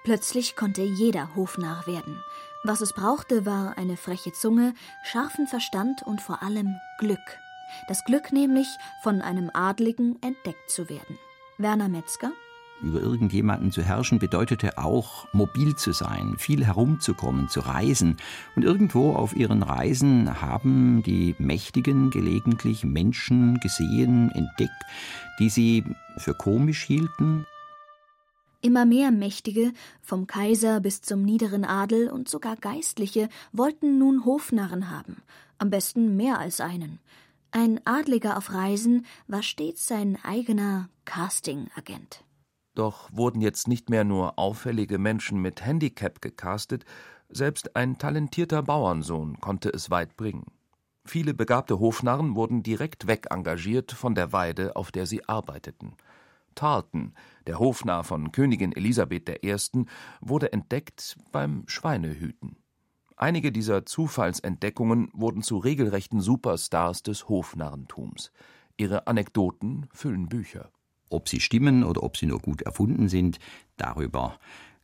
Plötzlich 0.05 0.57
konnte 0.57 0.83
jeder 0.83 1.35
Hofnarr 1.37 1.87
werden. 1.87 2.23
Was 2.65 2.81
es 2.81 2.93
brauchte, 2.93 3.47
war 3.47 3.77
eine 3.79 3.97
freche 3.97 4.33
Zunge, 4.33 4.75
scharfen 5.05 5.47
Verstand 5.47 6.03
und 6.03 6.21
vor 6.21 6.43
allem 6.43 6.77
Glück. 6.99 7.39
Das 7.89 8.05
Glück 8.05 8.33
nämlich, 8.33 8.69
von 9.03 9.23
einem 9.23 9.51
Adligen 9.53 10.21
entdeckt 10.23 10.71
zu 10.71 10.89
werden. 10.89 11.19
Werner 11.59 11.89
Metzger 11.89 12.33
über 12.83 13.01
irgendjemanden 13.01 13.71
zu 13.71 13.83
herrschen 13.83 14.19
bedeutete 14.19 14.77
auch, 14.77 15.33
mobil 15.33 15.77
zu 15.77 15.93
sein, 15.93 16.35
viel 16.37 16.65
herumzukommen, 16.65 17.49
zu 17.49 17.61
reisen. 17.61 18.17
Und 18.57 18.65
irgendwo 18.65 19.15
auf 19.15 19.37
ihren 19.37 19.63
Reisen 19.63 20.43
haben 20.43 21.03
die 21.05 21.37
Mächtigen 21.39 22.11
gelegentlich 22.11 22.85
Menschen 22.85 23.61
gesehen, 23.61 24.31
entdeckt, 24.33 24.83
die 25.39 25.49
sie 25.49 25.85
für 26.19 26.35
komisch 26.35 26.83
hielten, 26.83 27.47
Immer 28.65 28.87
mehr 28.87 29.11
Mächtige, 29.11 29.73
vom 30.03 30.29
Kaiser 30.29 30.79
bis 30.79 31.03
zum 31.03 31.23
niederen 31.23 31.65
Adel 31.65 32.09
und 32.09 32.29
sogar 32.29 32.55
Geistliche, 32.55 33.29
wollten 33.51 33.99
nun 33.99 34.25
Hofnarren 34.25 34.89
haben, 34.89 35.17
am 35.59 35.69
besten 35.69 36.17
mehr 36.17 36.39
als 36.39 36.61
einen. 36.61 37.01
Ein 37.51 37.81
Adliger 37.85 38.37
auf 38.39 38.55
Reisen 38.55 39.05
war 39.27 39.43
stets 39.43 39.89
sein 39.89 40.17
eigener 40.23 40.89
Casting-Agent. 41.05 42.25
Doch 42.77 43.11
wurden 43.13 43.41
jetzt 43.41 43.67
nicht 43.67 43.91
mehr 43.91 44.05
nur 44.05 44.39
auffällige 44.39 44.97
Menschen 44.97 45.43
mit 45.43 45.67
Handicap 45.67 46.23
gecastet, 46.23 46.85
selbst 47.29 47.75
ein 47.75 47.99
talentierter 47.99 48.63
Bauernsohn 48.63 49.41
konnte 49.41 49.71
es 49.71 49.91
weit 49.91 50.17
bringen. 50.17 50.47
Viele 51.05 51.35
begabte 51.35 51.81
Hofnarren 51.81 52.37
wurden 52.37 52.63
direkt 52.63 53.09
wegengagiert 53.09 53.91
von 53.91 54.15
der 54.15 54.33
Weide, 54.33 54.77
auf 54.77 54.93
der 54.93 55.07
sie 55.07 55.29
arbeiteten. 55.29 55.97
Tarleton, 56.55 57.15
der 57.47 57.59
Hofnarr 57.59 58.05
von 58.05 58.33
Königin 58.33 58.73
Elisabeth 58.73 59.29
I., 59.45 59.57
wurde 60.21 60.53
entdeckt 60.53 61.17
beim 61.33 61.65
Schweinehüten. 61.67 62.57
Einige 63.17 63.53
dieser 63.53 63.87
Zufallsentdeckungen 63.87 65.11
wurden 65.13 65.43
zu 65.43 65.59
regelrechten 65.59 66.21
Superstars 66.21 67.03
des 67.03 67.29
Hofnarrentums. 67.29 68.33
Ihre 68.77 69.07
Anekdoten 69.07 69.87
füllen 69.93 70.29
Bücher. 70.29 70.71
Ob 71.09 71.29
sie 71.29 71.41
stimmen 71.41 71.85
oder 71.85 72.03
ob 72.03 72.17
sie 72.17 72.27
nur 72.27 72.41
gut 72.41 72.63
erfunden 72.63 73.09
sind, 73.09 73.39
darüber 73.77 74.39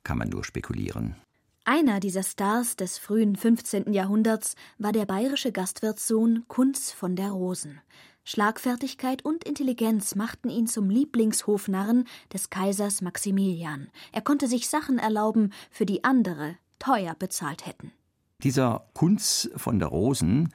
kann 0.04 0.18
man 0.18 0.28
nur 0.28 0.44
spekulieren. 0.44 1.16
Einer 1.64 2.00
dieser 2.00 2.22
Stars 2.22 2.76
des 2.76 2.96
frühen 2.96 3.36
15. 3.36 3.92
Jahrhunderts 3.92 4.54
war 4.78 4.92
der 4.92 5.04
bayerische 5.04 5.52
Gastwirtssohn 5.52 6.44
Kunz 6.48 6.92
von 6.92 7.14
der 7.14 7.30
Rosen. 7.30 7.80
Schlagfertigkeit 8.28 9.24
und 9.24 9.44
Intelligenz 9.44 10.14
machten 10.14 10.50
ihn 10.50 10.66
zum 10.66 10.90
Lieblingshofnarren 10.90 12.06
des 12.30 12.50
Kaisers 12.50 13.00
Maximilian. 13.00 13.88
Er 14.12 14.20
konnte 14.20 14.48
sich 14.48 14.68
Sachen 14.68 14.98
erlauben, 14.98 15.50
für 15.70 15.86
die 15.86 16.04
andere 16.04 16.58
teuer 16.78 17.14
bezahlt 17.18 17.64
hätten. 17.64 17.90
Dieser 18.42 18.86
Kunz 18.92 19.48
von 19.56 19.78
der 19.78 19.88
Rosen, 19.88 20.52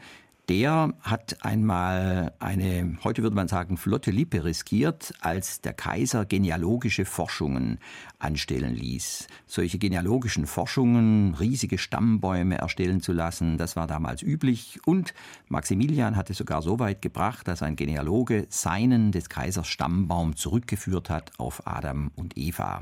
der 0.50 0.94
hat 1.02 1.46
einmal 1.46 2.34
eine, 2.40 2.98
heute 3.04 3.24
würde 3.24 3.36
man 3.36 3.48
sagen, 3.48 3.78
flotte 3.78 4.12
Lippe 4.12 4.44
riskiert, 4.44 5.14
als 5.22 5.62
der 5.62 5.74
Kaiser 5.74 6.26
genealogische 6.26 7.06
Forschungen 7.06 7.80
anstellen 8.20 8.76
ließ. 8.76 9.28
Solche 9.48 9.78
genealogischen 9.78 10.46
Forschungen, 10.46 11.34
riesige 11.36 11.78
Stammbäume 11.78 12.58
erstellen 12.58 13.02
zu 13.02 13.14
lassen, 13.14 13.58
das 13.58 13.78
war 13.78 13.88
damals 13.88 14.22
üblich. 14.22 14.82
Und 14.86 15.14
Maximilian 15.48 16.18
hatte 16.18 16.34
sogar 16.34 16.62
so 16.62 16.78
weit 16.78 17.02
gebracht, 17.02 17.48
dass 17.48 17.64
ein 17.64 17.78
Genealoge 17.78 18.46
seinen 18.50 19.14
des 19.14 19.30
Kaisers 19.30 19.68
Stammbaum 19.68 20.36
zurückgeführt 20.36 21.10
hat 21.10 21.32
auf 21.38 21.66
Adam 21.66 22.12
und 22.16 22.38
Eva. 22.38 22.82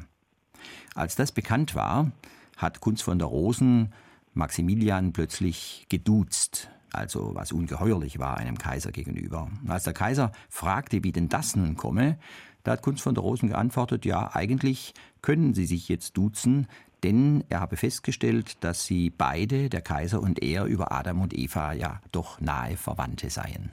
Als 0.95 1.15
das 1.15 1.31
bekannt 1.31 1.75
war, 1.75 2.11
hat 2.57 2.79
Kunz 2.79 3.03
von 3.03 3.19
der 3.19 3.27
Rosen 3.27 3.93
Maximilian 4.33 5.13
plötzlich 5.13 5.85
geduzt 5.89 6.69
also 6.93 7.33
was 7.33 7.51
ungeheuerlich 7.51 8.19
war 8.19 8.37
einem 8.37 8.57
Kaiser 8.57 8.91
gegenüber. 8.91 9.49
als 9.67 9.83
der 9.83 9.93
Kaiser 9.93 10.31
fragte, 10.49 11.03
wie 11.03 11.11
denn 11.11 11.29
das 11.29 11.55
nun 11.55 11.75
komme, 11.75 12.17
da 12.63 12.73
hat 12.73 12.81
Kunz 12.81 13.01
von 13.01 13.15
der 13.15 13.23
Rosen 13.23 13.49
geantwortet, 13.49 14.05
ja, 14.05 14.35
eigentlich 14.35 14.93
können 15.21 15.53
Sie 15.53 15.65
sich 15.65 15.89
jetzt 15.89 16.15
duzen, 16.17 16.67
denn 17.03 17.43
er 17.49 17.59
habe 17.59 17.77
festgestellt, 17.77 18.63
dass 18.63 18.85
sie 18.85 19.09
beide, 19.09 19.69
der 19.69 19.81
Kaiser 19.81 20.21
und 20.21 20.43
er, 20.43 20.65
über 20.65 20.91
Adam 20.91 21.21
und 21.21 21.33
Eva 21.33 21.73
ja 21.73 21.99
doch 22.11 22.39
nahe 22.39 22.77
Verwandte 22.77 23.29
seien. 23.29 23.71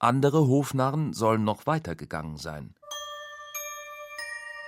Andere 0.00 0.46
Hofnarren 0.46 1.12
sollen 1.12 1.44
noch 1.44 1.66
weitergegangen 1.66 2.36
sein. 2.36 2.74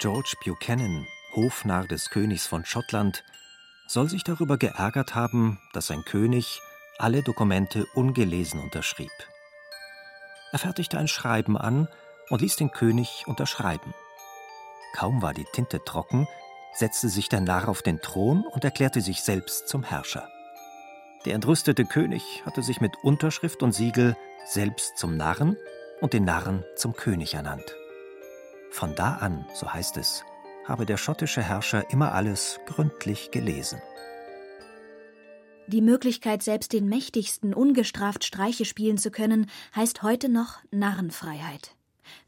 George 0.01 0.35
Buchanan, 0.45 1.07
Hofnarr 1.37 1.87
des 1.87 2.09
Königs 2.09 2.47
von 2.47 2.65
Schottland, 2.65 3.23
soll 3.87 4.09
sich 4.09 4.25
darüber 4.25 4.57
geärgert 4.57 5.15
haben, 5.15 5.59
dass 5.73 5.89
sein 5.89 6.05
König 6.05 6.63
alle 7.01 7.23
Dokumente 7.23 7.87
ungelesen 7.95 8.61
unterschrieb. 8.61 9.11
Er 10.53 10.59
fertigte 10.59 10.99
ein 10.99 11.09
Schreiben 11.09 11.57
an 11.57 11.89
und 12.29 12.41
ließ 12.41 12.57
den 12.57 12.71
König 12.71 13.25
unterschreiben. 13.27 13.95
Kaum 14.95 15.23
war 15.23 15.33
die 15.33 15.47
Tinte 15.53 15.83
trocken, 15.85 16.27
setzte 16.75 17.09
sich 17.09 17.29
der 17.29 17.41
Narr 17.41 17.69
auf 17.69 17.83
den 17.83 18.01
Thron 18.01 18.45
und 18.45 18.65
erklärte 18.65 19.01
sich 19.01 19.23
selbst 19.23 19.69
zum 19.69 19.83
Herrscher. 19.83 20.29
Der 21.25 21.35
entrüstete 21.35 21.85
König 21.85 22.43
hatte 22.47 22.63
sich 22.63 22.81
mit 22.81 22.97
Unterschrift 23.03 23.63
und 23.63 23.73
Siegel 23.73 24.17
selbst 24.47 24.97
zum 24.97 25.17
Narren 25.17 25.57
und 26.01 26.13
den 26.13 26.25
Narren 26.25 26.65
zum 26.77 26.95
König 26.95 27.35
ernannt. 27.35 27.77
Von 28.71 28.95
da 28.95 29.15
an, 29.17 29.47
so 29.55 29.73
heißt 29.73 29.97
es, 29.97 30.25
habe 30.67 30.87
der 30.87 30.97
schottische 30.97 31.43
Herrscher 31.43 31.91
immer 31.91 32.13
alles 32.13 32.61
gründlich 32.67 33.31
gelesen. 33.31 33.83
Die 35.71 35.83
Möglichkeit, 35.83 36.43
selbst 36.43 36.73
den 36.73 36.89
Mächtigsten 36.89 37.55
ungestraft 37.55 38.25
Streiche 38.25 38.65
spielen 38.65 38.99
zu 38.99 39.13
können, 39.13 39.47
heißt 39.77 40.03
heute 40.03 40.29
noch 40.29 40.57
Narrenfreiheit. 40.73 41.77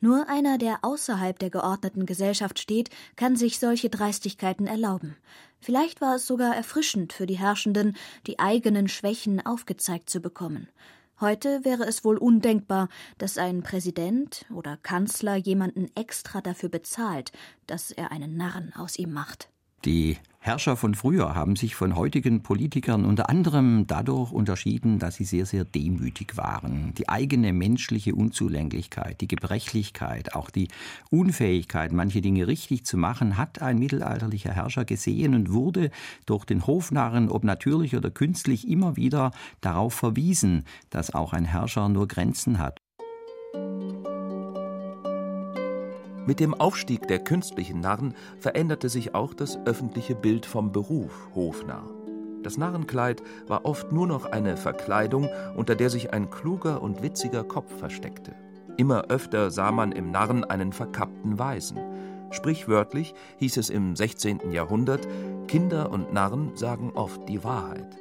Nur 0.01 0.29
einer, 0.29 0.59
der 0.59 0.79
außerhalb 0.83 1.37
der 1.41 1.51
geordneten 1.51 2.07
Gesellschaft 2.07 2.61
steht, 2.61 2.91
kann 3.17 3.35
sich 3.35 3.59
solche 3.59 3.91
Dreistigkeiten 3.91 4.69
erlauben. 4.69 5.17
Vielleicht 5.61 6.01
war 6.01 6.15
es 6.15 6.27
sogar 6.29 6.55
erfrischend 6.55 7.13
für 7.13 7.27
die 7.27 7.37
Herrschenden, 7.37 7.97
die 8.29 8.39
eigenen 8.39 8.87
Schwächen 8.87 9.45
aufgezeigt 9.45 10.09
zu 10.09 10.21
bekommen. 10.21 10.69
Heute 11.19 11.65
wäre 11.65 11.83
es 11.83 12.05
wohl 12.05 12.19
undenkbar, 12.19 12.89
dass 13.19 13.39
ein 13.39 13.65
Präsident 13.65 14.47
oder 14.55 14.77
Kanzler 14.77 15.35
jemanden 15.35 15.91
extra 15.97 16.41
dafür 16.43 16.69
bezahlt, 16.69 17.33
dass 17.67 17.91
er 17.91 18.13
einen 18.13 18.37
Narren 18.37 18.73
aus 18.77 19.01
ihm 19.01 19.13
macht. 19.13 19.49
Die 19.85 20.17
Herrscher 20.45 20.77
von 20.77 20.97
früher 20.97 21.37
haben 21.37 21.55
sich 21.55 21.77
von 21.77 21.95
heutigen 21.95 22.43
Politikern 22.43 23.05
unter 23.05 23.29
anderem 23.29 23.87
dadurch 23.87 24.33
unterschieden, 24.33 24.99
dass 24.99 25.15
sie 25.15 25.25
sehr, 25.25 25.47
sehr 25.47 25.65
demütig 25.65 26.37
waren. 26.37 26.93
Die 26.99 27.09
eigene 27.09 27.53
menschliche 27.53 28.17
Unzulänglichkeit, 28.17 29.21
die 29.21 29.29
Gebrechlichkeit, 29.29 30.35
auch 30.35 30.51
die 30.51 30.67
Unfähigkeit, 31.11 31.93
manche 31.93 32.23
Dinge 32.23 32.49
richtig 32.49 32.85
zu 32.85 32.97
machen, 32.97 33.37
hat 33.37 33.63
ein 33.63 33.79
mittelalterlicher 33.79 34.53
Herrscher 34.53 34.85
gesehen 34.85 35.37
und 35.37 35.53
wurde 35.53 35.93
durch 36.27 36.45
den 36.45 36.67
Hofnarren, 36.67 37.29
ob 37.29 37.45
natürlich 37.45 37.95
oder 37.95 38.11
künstlich, 38.11 38.69
immer 38.69 38.97
wieder 38.97 39.31
darauf 39.61 39.95
verwiesen, 39.95 40.65
dass 40.91 41.15
auch 41.15 41.35
ein 41.35 41.45
Herrscher 41.45 41.89
nur 41.89 42.09
Grenzen 42.09 42.59
hat. 42.59 42.81
Mit 46.25 46.39
dem 46.39 46.55
Aufstieg 46.55 47.09
der 47.09 47.19
künstlichen 47.19 47.81
Narren 47.81 48.15
veränderte 48.39 48.89
sich 48.89 49.13
auch 49.13 49.35
das 49.35 49.59
öffentliche 49.65 50.15
Bild 50.15 50.47
vom 50.47 50.71
Beruf 50.71 51.29
Hofnarr. 51.35 51.91
Das 52.45 52.57
Narrenkleid 52.57 53.23
war 53.49 53.65
oft 53.65 53.91
nur 53.91 54.07
noch 54.07 54.27
eine 54.27 54.57
Verkleidung, 54.57 55.29
unter 55.57 55.75
der 55.75 55.91
sich 55.91 56.13
ein 56.13 56.31
kluger 56.31 56.81
und 56.81 57.03
witziger 57.03 57.43
Kopf 57.43 57.77
versteckte. 57.77 58.37
Immer 58.77 59.07
öfter 59.09 59.51
sah 59.51 59.73
man 59.73 59.91
im 59.91 60.13
Narren 60.13 60.45
einen 60.45 60.73
verkappten 60.73 61.41
Weisen. 61.41 61.79
Sprichwörtlich 62.31 63.15
hieß 63.39 63.57
es 63.57 63.69
im 63.69 63.97
16. 63.97 64.53
Jahrhundert, 64.53 65.07
Kinder 65.49 65.91
und 65.91 66.13
Narren 66.13 66.53
sagen 66.55 66.93
oft 66.95 67.29
die 67.29 67.43
Wahrheit. 67.43 67.99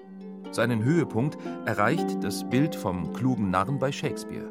Seinen 0.51 0.83
Höhepunkt 0.83 1.37
erreicht 1.65 2.23
das 2.23 2.47
Bild 2.47 2.75
vom 2.75 3.13
klugen 3.13 3.49
Narren 3.49 3.79
bei 3.79 3.91
Shakespeare. 3.91 4.49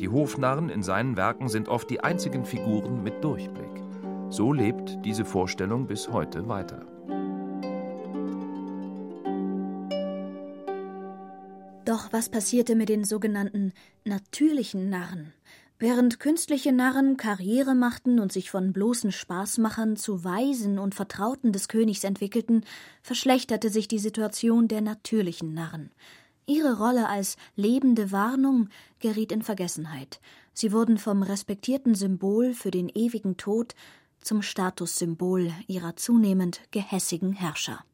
Die 0.00 0.08
Hofnarren 0.08 0.70
in 0.70 0.82
seinen 0.82 1.18
Werken 1.18 1.50
sind 1.50 1.68
oft 1.68 1.90
die 1.90 2.00
einzigen 2.00 2.46
Figuren 2.46 3.02
mit 3.02 3.22
Durchblick. 3.22 3.82
So 4.30 4.50
lebt 4.50 5.04
diese 5.04 5.26
Vorstellung 5.26 5.86
bis 5.86 6.08
heute 6.08 6.48
weiter. 6.48 6.86
Doch 11.84 12.12
was 12.12 12.30
passierte 12.30 12.76
mit 12.76 12.88
den 12.88 13.04
sogenannten 13.04 13.74
natürlichen 14.06 14.88
Narren? 14.88 15.34
Während 15.78 16.18
künstliche 16.18 16.72
Narren 16.72 17.18
Karriere 17.18 17.74
machten 17.74 18.20
und 18.20 18.32
sich 18.32 18.50
von 18.50 18.72
bloßen 18.72 19.12
Spaßmachern 19.12 19.96
zu 19.96 20.24
Weisen 20.24 20.78
und 20.78 20.94
Vertrauten 20.94 21.52
des 21.52 21.68
Königs 21.68 22.04
entwickelten, 22.04 22.64
verschlechterte 23.02 23.68
sich 23.68 23.86
die 23.86 23.98
Situation 23.98 24.66
der 24.66 24.80
natürlichen 24.80 25.52
Narren. 25.52 25.90
Ihre 26.46 26.78
Rolle 26.78 27.08
als 27.08 27.36
lebende 27.56 28.12
Warnung 28.12 28.68
geriet 28.98 29.32
in 29.32 29.42
Vergessenheit. 29.42 30.20
Sie 30.52 30.72
wurden 30.72 30.98
vom 30.98 31.22
respektierten 31.22 31.94
Symbol 31.94 32.54
für 32.54 32.70
den 32.70 32.88
ewigen 32.88 33.36
Tod 33.36 33.74
zum 34.20 34.42
Statussymbol 34.42 35.52
ihrer 35.66 35.96
zunehmend 35.96 36.60
gehässigen 36.70 37.32
Herrscher. 37.32 37.84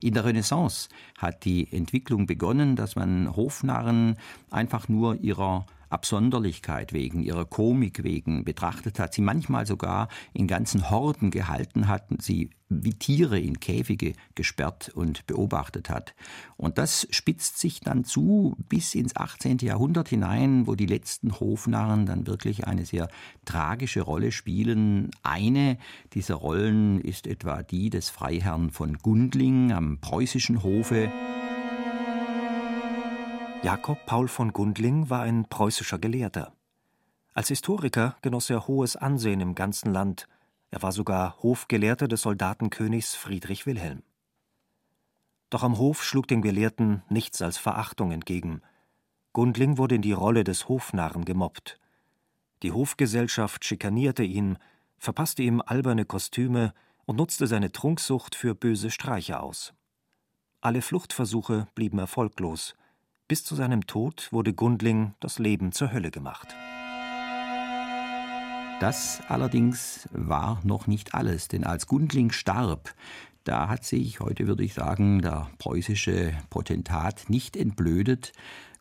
In 0.00 0.14
der 0.14 0.24
Renaissance 0.24 0.88
hat 1.16 1.44
die 1.44 1.72
Entwicklung 1.72 2.26
begonnen, 2.26 2.76
dass 2.76 2.96
man 2.96 3.34
Hofnarren 3.34 4.16
einfach 4.50 4.88
nur 4.88 5.16
ihrer 5.16 5.66
Absonderlichkeit 5.88 6.92
wegen, 6.92 7.22
ihrer 7.22 7.44
Komik 7.44 8.02
wegen 8.02 8.44
betrachtet 8.44 8.98
hat, 8.98 9.14
sie 9.14 9.22
manchmal 9.22 9.66
sogar 9.66 10.08
in 10.32 10.46
ganzen 10.46 10.90
Horden 10.90 11.30
gehalten 11.30 11.88
hat, 11.88 12.06
sie 12.18 12.50
wie 12.68 12.94
Tiere 12.94 13.38
in 13.38 13.60
Käfige 13.60 14.14
gesperrt 14.34 14.88
und 14.88 15.26
beobachtet 15.26 15.88
hat. 15.88 16.14
Und 16.56 16.78
das 16.78 17.06
spitzt 17.10 17.58
sich 17.58 17.80
dann 17.80 18.04
zu 18.04 18.56
bis 18.68 18.94
ins 18.94 19.14
18. 19.14 19.58
Jahrhundert 19.58 20.08
hinein, 20.08 20.66
wo 20.66 20.74
die 20.74 20.86
letzten 20.86 21.38
Hofnarren 21.38 22.06
dann 22.06 22.26
wirklich 22.26 22.66
eine 22.66 22.84
sehr 22.84 23.08
tragische 23.44 24.00
Rolle 24.00 24.32
spielen. 24.32 25.10
Eine 25.22 25.78
dieser 26.12 26.34
Rollen 26.34 27.00
ist 27.00 27.26
etwa 27.26 27.62
die 27.62 27.90
des 27.90 28.10
Freiherrn 28.10 28.70
von 28.70 28.98
Gundling 28.98 29.72
am 29.72 29.98
preußischen 30.00 30.62
Hofe. 30.62 31.12
Jakob 33.66 34.06
Paul 34.06 34.28
von 34.28 34.52
Gundling 34.52 35.10
war 35.10 35.22
ein 35.22 35.44
preußischer 35.48 35.98
Gelehrter. 35.98 36.54
Als 37.34 37.48
Historiker 37.48 38.16
genoss 38.22 38.48
er 38.48 38.68
hohes 38.68 38.94
Ansehen 38.94 39.40
im 39.40 39.56
ganzen 39.56 39.92
Land. 39.92 40.28
Er 40.70 40.82
war 40.84 40.92
sogar 40.92 41.42
Hofgelehrter 41.42 42.06
des 42.06 42.22
Soldatenkönigs 42.22 43.16
Friedrich 43.16 43.66
Wilhelm. 43.66 44.04
Doch 45.50 45.64
am 45.64 45.78
Hof 45.78 46.04
schlug 46.04 46.28
den 46.28 46.42
Gelehrten 46.42 47.02
nichts 47.08 47.42
als 47.42 47.58
Verachtung 47.58 48.12
entgegen. 48.12 48.62
Gundling 49.32 49.78
wurde 49.78 49.96
in 49.96 50.02
die 50.02 50.12
Rolle 50.12 50.44
des 50.44 50.68
Hofnarren 50.68 51.24
gemobbt. 51.24 51.80
Die 52.62 52.70
Hofgesellschaft 52.70 53.64
schikanierte 53.64 54.22
ihn, 54.22 54.58
verpasste 54.96 55.42
ihm 55.42 55.60
alberne 55.60 56.04
Kostüme 56.04 56.72
und 57.04 57.16
nutzte 57.16 57.48
seine 57.48 57.72
Trunksucht 57.72 58.36
für 58.36 58.54
böse 58.54 58.92
Streiche 58.92 59.40
aus. 59.40 59.74
Alle 60.60 60.82
Fluchtversuche 60.82 61.66
blieben 61.74 61.98
erfolglos. 61.98 62.76
Bis 63.28 63.44
zu 63.44 63.56
seinem 63.56 63.88
Tod 63.88 64.28
wurde 64.30 64.52
Gundling 64.54 65.14
das 65.18 65.40
Leben 65.40 65.72
zur 65.72 65.92
Hölle 65.92 66.12
gemacht. 66.12 66.54
Das 68.78 69.20
allerdings 69.26 70.08
war 70.12 70.60
noch 70.62 70.86
nicht 70.86 71.14
alles, 71.14 71.48
denn 71.48 71.64
als 71.64 71.88
Gundling 71.88 72.30
starb, 72.30 72.94
da 73.42 73.68
hat 73.68 73.84
sich, 73.84 74.20
heute 74.20 74.46
würde 74.46 74.62
ich 74.62 74.74
sagen, 74.74 75.22
der 75.22 75.50
preußische 75.58 76.34
Potentat 76.50 77.28
nicht 77.28 77.56
entblödet, 77.56 78.32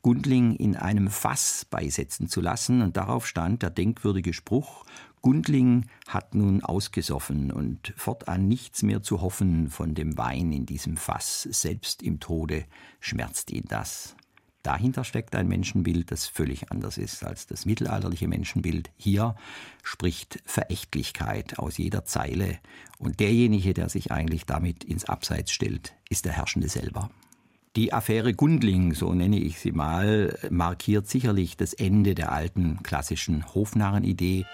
Gundling 0.03 0.55
in 0.55 0.75
einem 0.75 1.09
Fass 1.09 1.65
beisetzen 1.65 2.27
zu 2.27 2.39
lassen, 2.39 2.83
und 2.83 2.97
darauf 2.97 3.25
stand 3.25 3.63
der 3.63 3.71
denkwürdige 3.71 4.33
Spruch 4.33 4.85
Gundling 5.23 5.87
hat 6.07 6.35
nun 6.35 6.63
ausgesoffen 6.63 7.51
und 7.51 7.95
fortan 7.97 8.47
nichts 8.47 8.83
mehr 8.83 9.01
zu 9.01 9.21
hoffen 9.21 9.71
von 9.71 9.95
dem 9.95 10.19
Wein 10.19 10.51
in 10.51 10.67
diesem 10.67 10.97
Fass, 10.97 11.41
selbst 11.49 12.03
im 12.03 12.19
Tode 12.19 12.65
schmerzt 12.99 13.49
ihn 13.49 13.65
das. 13.67 14.15
Dahinter 14.65 15.03
steckt 15.03 15.35
ein 15.35 15.47
Menschenbild, 15.47 16.09
das 16.09 16.25
völlig 16.25 16.71
anders 16.71 16.97
ist 16.97 17.23
als 17.23 17.45
das 17.45 17.67
mittelalterliche 17.67 18.27
Menschenbild. 18.27 18.89
Hier 18.97 19.35
spricht 19.83 20.39
Verächtlichkeit 20.43 21.59
aus 21.59 21.77
jeder 21.77 22.05
Zeile 22.05 22.57
und 22.97 23.19
derjenige, 23.19 23.75
der 23.75 23.89
sich 23.89 24.11
eigentlich 24.11 24.47
damit 24.47 24.83
ins 24.83 25.05
Abseits 25.05 25.51
stellt, 25.51 25.93
ist 26.09 26.25
der 26.25 26.31
Herrschende 26.31 26.67
selber. 26.67 27.11
Die 27.75 27.93
Affäre 27.93 28.33
Gundling, 28.33 28.95
so 28.95 29.13
nenne 29.13 29.37
ich 29.37 29.59
sie 29.59 29.71
mal, 29.71 30.35
markiert 30.49 31.07
sicherlich 31.07 31.57
das 31.57 31.73
Ende 31.73 32.15
der 32.15 32.31
alten 32.31 32.81
klassischen 32.81 33.45
Hofnarrenidee. 33.53 34.47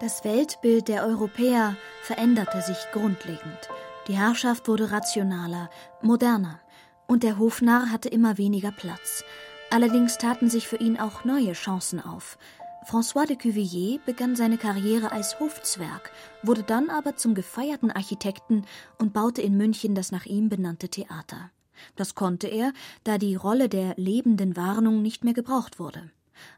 Das 0.00 0.24
Weltbild 0.24 0.88
der 0.88 1.04
Europäer 1.04 1.76
veränderte 2.04 2.62
sich 2.62 2.78
grundlegend. 2.92 3.68
Die 4.08 4.16
Herrschaft 4.16 4.66
wurde 4.68 4.90
rationaler, 4.90 5.70
moderner 6.02 6.60
und 7.06 7.22
der 7.22 7.38
Hofnarr 7.38 7.90
hatte 7.90 8.08
immer 8.08 8.38
weniger 8.38 8.70
Platz. 8.70 9.24
Allerdings 9.70 10.16
taten 10.16 10.48
sich 10.48 10.68
für 10.68 10.76
ihn 10.76 10.98
auch 10.98 11.24
neue 11.24 11.52
Chancen 11.52 12.00
auf. 12.00 12.38
François 12.86 13.26
de 13.26 13.36
Cuvillier 13.36 14.00
begann 14.06 14.36
seine 14.36 14.58
Karriere 14.58 15.12
als 15.12 15.38
Hofzwerg, 15.38 16.12
wurde 16.42 16.62
dann 16.62 16.88
aber 16.88 17.16
zum 17.16 17.34
gefeierten 17.34 17.90
Architekten 17.90 18.64
und 18.98 19.12
baute 19.12 19.42
in 19.42 19.56
München 19.56 19.94
das 19.94 20.12
nach 20.12 20.24
ihm 20.24 20.48
benannte 20.48 20.88
Theater. 20.88 21.50
Das 21.96 22.14
konnte 22.14 22.46
er, 22.46 22.72
da 23.04 23.18
die 23.18 23.34
Rolle 23.34 23.68
der 23.68 23.94
lebenden 23.96 24.56
Warnung 24.56 25.02
nicht 25.02 25.24
mehr 25.24 25.34
gebraucht 25.34 25.78
wurde. 25.78 26.10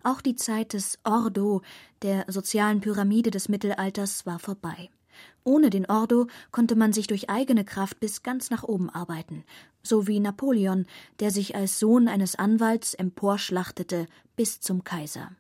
Auch 0.05 0.21
die 0.21 0.37
Zeit 0.37 0.75
des 0.75 0.99
Ordo, 1.03 1.63
der 2.03 2.25
sozialen 2.29 2.81
Pyramide 2.81 3.31
des 3.31 3.49
Mittelalters, 3.49 4.27
war 4.27 4.39
vorbei. 4.39 4.91
Ohne 5.45 5.71
den 5.71 5.87
Ordo 5.87 6.27
konnte 6.51 6.77
man 6.77 6.93
sich 6.93 7.07
durch 7.07 7.31
eigene 7.31 7.65
Kraft 7.65 8.01
bis 8.01 8.23
ganz 8.23 8.51
nach 8.51 8.63
oben 8.63 8.91
arbeiten, 8.91 9.45
so 9.83 10.07
wie 10.07 10.21
Napoleon, 10.21 10.87
der 11.21 11.31
sich 11.31 11.57
als 11.57 11.79
Sohn 11.79 12.09
eines 12.09 12.37
Anwalts 12.37 12.95
emporschlachtete 12.95 14.07
bis 14.37 14.61
zum 14.61 14.85
Kaiser. 14.85 15.33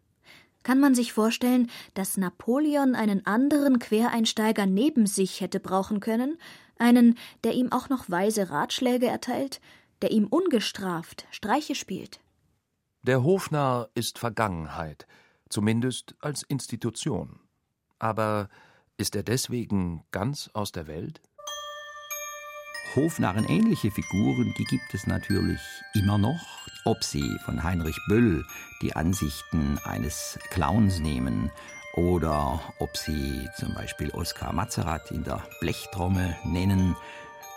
Kann 0.62 0.78
man 0.78 0.94
sich 0.94 1.12
vorstellen, 1.12 1.70
dass 1.94 2.16
Napoleon 2.16 2.94
einen 2.94 3.26
anderen 3.26 3.78
Quereinsteiger 3.78 4.66
neben 4.66 5.06
sich 5.06 5.40
hätte 5.40 5.60
brauchen 5.60 6.00
können, 6.00 6.38
einen, 6.78 7.18
der 7.44 7.54
ihm 7.54 7.72
auch 7.72 7.88
noch 7.88 8.10
weise 8.10 8.50
Ratschläge 8.50 9.06
erteilt, 9.06 9.60
der 10.02 10.10
ihm 10.10 10.26
ungestraft 10.26 11.26
Streiche 11.30 11.74
spielt? 11.74 12.20
Der 13.02 13.22
Hofnarr 13.24 13.88
ist 13.94 14.18
Vergangenheit, 14.18 15.06
zumindest 15.48 16.14
als 16.20 16.42
Institution. 16.44 17.40
Aber 17.98 18.48
ist 18.96 19.16
er 19.16 19.22
deswegen 19.22 20.04
ganz 20.10 20.50
aus 20.52 20.72
der 20.72 20.86
Welt? 20.86 21.20
Hofnarren 22.94 23.48
ähnliche 23.48 23.90
Figuren, 23.90 24.54
die 24.58 24.64
gibt 24.64 24.92
es 24.92 25.06
natürlich 25.06 25.60
immer 25.94 26.18
noch. 26.18 26.40
Ob 26.84 27.02
sie 27.02 27.38
von 27.44 27.62
Heinrich 27.62 27.98
Böll 28.08 28.44
die 28.82 28.94
Ansichten 28.94 29.78
eines 29.84 30.38
Clowns 30.50 30.98
nehmen 30.98 31.50
oder 31.94 32.60
ob 32.78 32.96
sie 32.96 33.48
zum 33.56 33.74
Beispiel 33.74 34.10
Oskar 34.10 34.52
Mazerat 34.52 35.10
in 35.10 35.24
der 35.24 35.42
Blechtrommel 35.60 36.36
nennen. 36.44 36.96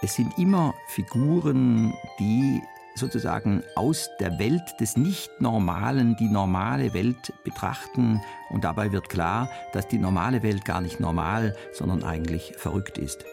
Es 0.01 0.15
sind 0.15 0.37
immer 0.37 0.73
Figuren, 0.89 1.93
die 2.19 2.61
sozusagen 2.95 3.63
aus 3.75 4.09
der 4.19 4.39
Welt 4.39 4.79
des 4.79 4.97
Nicht-Normalen 4.97 6.15
die 6.15 6.29
normale 6.29 6.93
Welt 6.93 7.33
betrachten 7.43 8.21
und 8.49 8.63
dabei 8.63 8.91
wird 8.91 9.09
klar, 9.09 9.49
dass 9.73 9.87
die 9.87 9.97
normale 9.97 10.41
Welt 10.43 10.65
gar 10.65 10.81
nicht 10.81 10.99
normal, 10.99 11.55
sondern 11.73 12.03
eigentlich 12.03 12.55
verrückt 12.57 12.97
ist. 12.97 13.25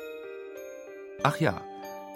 Ach 1.22 1.38
ja, 1.38 1.61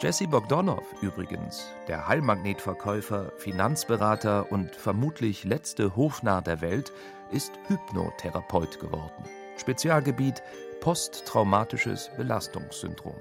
Jesse 0.01 0.29
Bogdanow 0.29 0.83
übrigens, 1.01 1.69
der 1.89 2.07
Heilmagnetverkäufer, 2.07 3.33
Finanzberater 3.39 4.53
und 4.53 4.77
vermutlich 4.77 5.45
letzte 5.45 5.97
Hofnarr 5.97 6.43
der 6.43 6.61
Welt, 6.61 6.93
ist 7.31 7.53
Hypnotherapeut 7.69 8.79
geworden. 8.79 9.25
Spezialgebiet 9.57 10.43
posttraumatisches 10.81 12.11
Belastungssyndrom. 12.17 13.17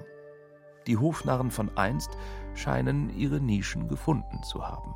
Die 0.86 0.98
Hofnarren 0.98 1.50
von 1.50 1.74
einst 1.78 2.10
scheinen 2.56 3.16
ihre 3.16 3.40
Nischen 3.40 3.88
gefunden 3.88 4.42
zu 4.42 4.66
haben. 4.66 4.94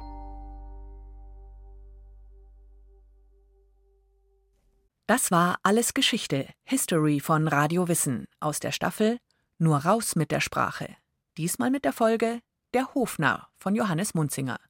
Das 5.06 5.32
war 5.32 5.58
Alles 5.64 5.92
Geschichte, 5.92 6.46
History 6.64 7.18
von 7.18 7.48
Radio 7.48 7.88
Wissen 7.88 8.26
aus 8.38 8.60
der 8.60 8.70
Staffel 8.70 9.18
Nur 9.58 9.78
raus 9.78 10.14
mit 10.14 10.30
der 10.30 10.40
Sprache. 10.40 10.96
Diesmal 11.36 11.70
mit 11.70 11.84
der 11.84 11.92
Folge 11.92 12.40
Der 12.74 12.94
Hofnarr 12.94 13.48
von 13.58 13.74
Johannes 13.74 14.14
Munzinger. 14.14 14.60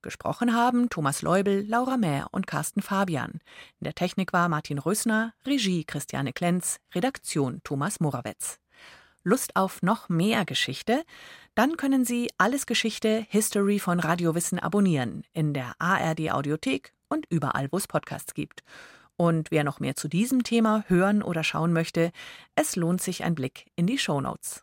Gesprochen 0.00 0.54
haben 0.54 0.88
Thomas 0.88 1.20
Leubel, 1.20 1.64
Laura 1.68 1.98
Mähr 1.98 2.28
und 2.32 2.46
Carsten 2.46 2.80
Fabian. 2.80 3.40
In 3.80 3.84
der 3.84 3.94
Technik 3.94 4.32
war 4.32 4.48
Martin 4.48 4.78
Rösner, 4.78 5.34
Regie 5.44 5.84
Christiane 5.84 6.32
Klenz, 6.32 6.78
Redaktion 6.94 7.60
Thomas 7.62 8.00
Morawetz. 8.00 8.61
Lust 9.24 9.56
auf 9.56 9.82
noch 9.82 10.08
mehr 10.08 10.44
Geschichte? 10.44 11.04
Dann 11.54 11.76
können 11.76 12.04
Sie 12.04 12.30
Alles 12.38 12.66
Geschichte 12.66 13.24
History 13.28 13.78
von 13.78 14.00
Radiowissen 14.00 14.58
abonnieren 14.58 15.22
in 15.32 15.54
der 15.54 15.74
ARD 15.78 16.32
Audiothek 16.32 16.92
und 17.08 17.26
überall, 17.30 17.68
wo 17.70 17.76
es 17.76 17.86
Podcasts 17.86 18.34
gibt. 18.34 18.62
Und 19.16 19.52
wer 19.52 19.62
noch 19.62 19.78
mehr 19.78 19.94
zu 19.94 20.08
diesem 20.08 20.42
Thema 20.42 20.84
hören 20.88 21.22
oder 21.22 21.44
schauen 21.44 21.72
möchte, 21.72 22.10
es 22.56 22.74
lohnt 22.74 23.00
sich 23.00 23.22
ein 23.22 23.36
Blick 23.36 23.70
in 23.76 23.86
die 23.86 23.98
Show 23.98 24.20
Notes. 24.20 24.60